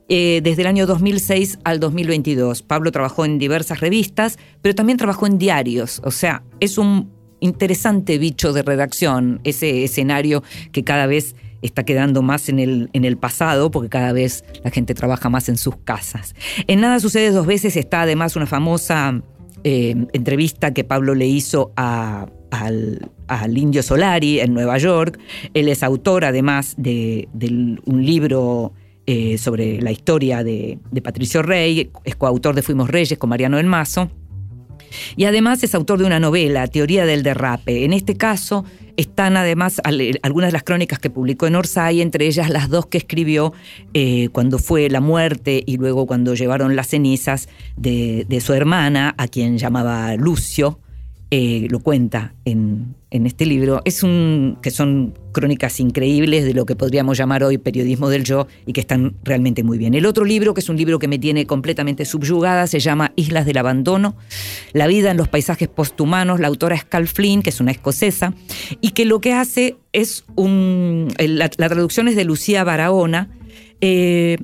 [0.08, 2.62] eh, desde el año 2006 al 2022.
[2.62, 7.12] Pablo trabajó en diversas revistas, pero también trabajó en diarios, o sea, es un
[7.42, 13.06] interesante bicho de redacción, ese escenario que cada vez está quedando más en el, en
[13.06, 16.36] el pasado porque cada vez la gente trabaja más en sus casas.
[16.68, 19.22] En Nada sucede dos veces está además una famosa
[19.64, 25.20] eh, entrevista que Pablo le hizo a, al, al, Indio Solari en Nueva York.
[25.54, 28.74] Él es autor además de, de un libro
[29.06, 33.58] eh, sobre la historia de, de, Patricio Rey, es coautor de Fuimos Reyes con Mariano
[33.58, 34.10] del Mazo.
[35.16, 37.86] Y además es autor de una novela, Teoría del Derrape.
[37.86, 38.66] En este caso
[38.98, 39.82] están además
[40.22, 43.54] algunas de las crónicas que publicó en Orsay, entre ellas las dos que escribió
[43.94, 49.28] eh, cuando fue la muerte y luego cuando llevaron las cenizas de su hermana, a
[49.28, 50.80] quien llamaba Lucio,
[51.34, 56.76] eh, lo cuenta en, este libro, es un, que son crónicas increíbles de lo que
[56.76, 59.94] podríamos llamar hoy periodismo del yo y que están realmente muy bien.
[59.94, 63.46] El otro libro, que es un libro que me tiene completamente subyugada, se llama Islas
[63.46, 64.16] del Abandono,
[64.74, 68.34] La vida en los paisajes posthumanos, la autora es Cal Flynn, que es una escocesa,
[68.82, 71.14] y que lo que hace es un...
[71.18, 73.30] La, la traducción es de Lucía Barahona,
[73.80, 74.38] eh,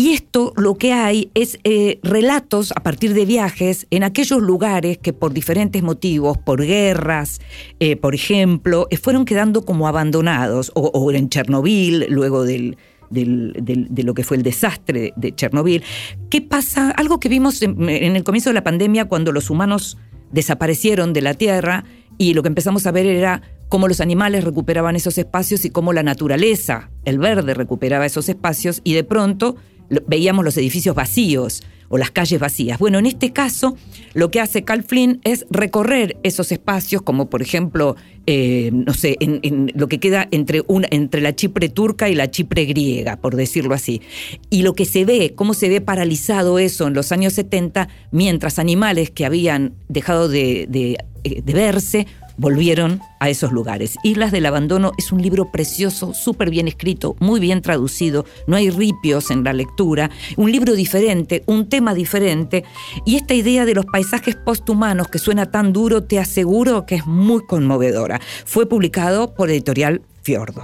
[0.00, 4.96] y esto lo que hay es eh, relatos a partir de viajes en aquellos lugares
[4.96, 7.40] que por diferentes motivos, por guerras,
[7.80, 12.76] eh, por ejemplo, eh, fueron quedando como abandonados, o, en Chernobyl, luego de
[13.10, 15.82] lo que fue el desastre de Chernobyl.
[16.30, 16.92] ¿Qué pasa?
[16.92, 19.98] Algo que vimos en el comienzo de la pandemia cuando los humanos
[20.30, 21.82] desaparecieron de la Tierra
[22.18, 25.92] y lo que empezamos a ver era cómo los animales recuperaban esos espacios y cómo
[25.92, 29.56] la naturaleza, el verde, recuperaba esos espacios y de pronto
[30.06, 32.78] veíamos los edificios vacíos o las calles vacías.
[32.78, 33.76] Bueno, en este caso,
[34.14, 39.16] lo que hace Cal Flynn es recorrer esos espacios, como por ejemplo, eh, no sé,
[39.20, 43.16] en, en, lo que queda entre, una, entre la Chipre turca y la Chipre griega,
[43.16, 44.02] por decirlo así.
[44.50, 48.58] Y lo que se ve, cómo se ve paralizado eso en los años 70, mientras
[48.58, 52.06] animales que habían dejado de, de verse
[52.38, 53.96] volvieron a esos lugares.
[54.02, 58.70] Islas del Abandono es un libro precioso, súper bien escrito, muy bien traducido, no hay
[58.70, 62.64] ripios en la lectura, un libro diferente, un tema diferente,
[63.04, 67.06] y esta idea de los paisajes posthumanos que suena tan duro, te aseguro que es
[67.06, 68.20] muy conmovedora.
[68.46, 70.62] Fue publicado por Editorial Fiordo.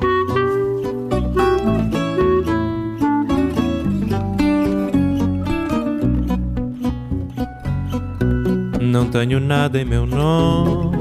[8.81, 10.94] Não tenho nada em meu nome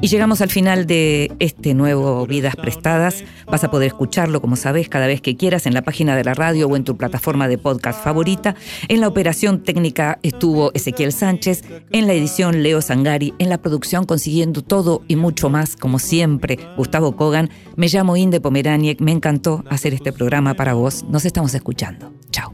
[0.00, 3.24] Y llegamos al final de este nuevo Vidas Prestadas.
[3.46, 6.34] Vas a poder escucharlo, como sabes, cada vez que quieras en la página de la
[6.34, 8.54] radio o en tu plataforma de podcast favorita.
[8.86, 14.04] En la operación técnica estuvo Ezequiel Sánchez, en la edición Leo Sangari, en la producción
[14.04, 17.50] consiguiendo todo y mucho más, como siempre, Gustavo Kogan.
[17.74, 21.04] Me llamo Inde Pomeraniec, me encantó hacer este programa para vos.
[21.08, 22.12] Nos estamos escuchando.
[22.30, 22.52] Chao.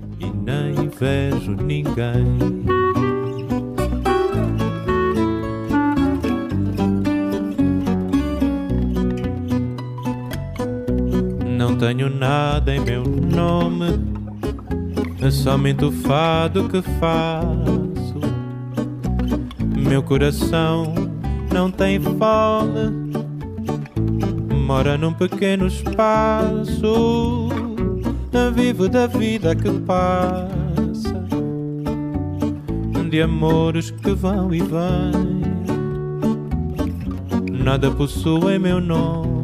[11.67, 13.99] Não tenho nada em meu nome,
[15.23, 18.21] é somente o fado que faço.
[19.75, 20.93] Meu coração
[21.51, 23.15] não tem fome,
[24.67, 27.49] mora num pequeno espaço.
[28.55, 31.25] Vivo da vida que passa,
[33.09, 35.41] de amores que vão e vêm.
[37.65, 39.44] Nada possui meu nome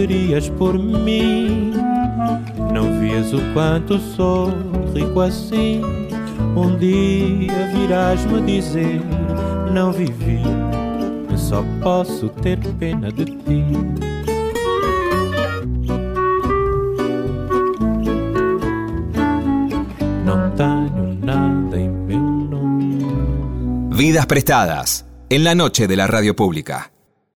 [0.00, 1.72] Querias por mim.
[2.72, 4.48] Não vias o quanto sou
[4.94, 5.82] rico assim.
[6.56, 9.00] Um dia virás me dizer:
[9.72, 10.40] Não vivi,
[11.36, 13.64] só posso ter pena de ti.
[20.24, 23.06] Não tenho nada em meu nome.
[23.90, 26.90] Vidas prestadas en la noche de la radio pública.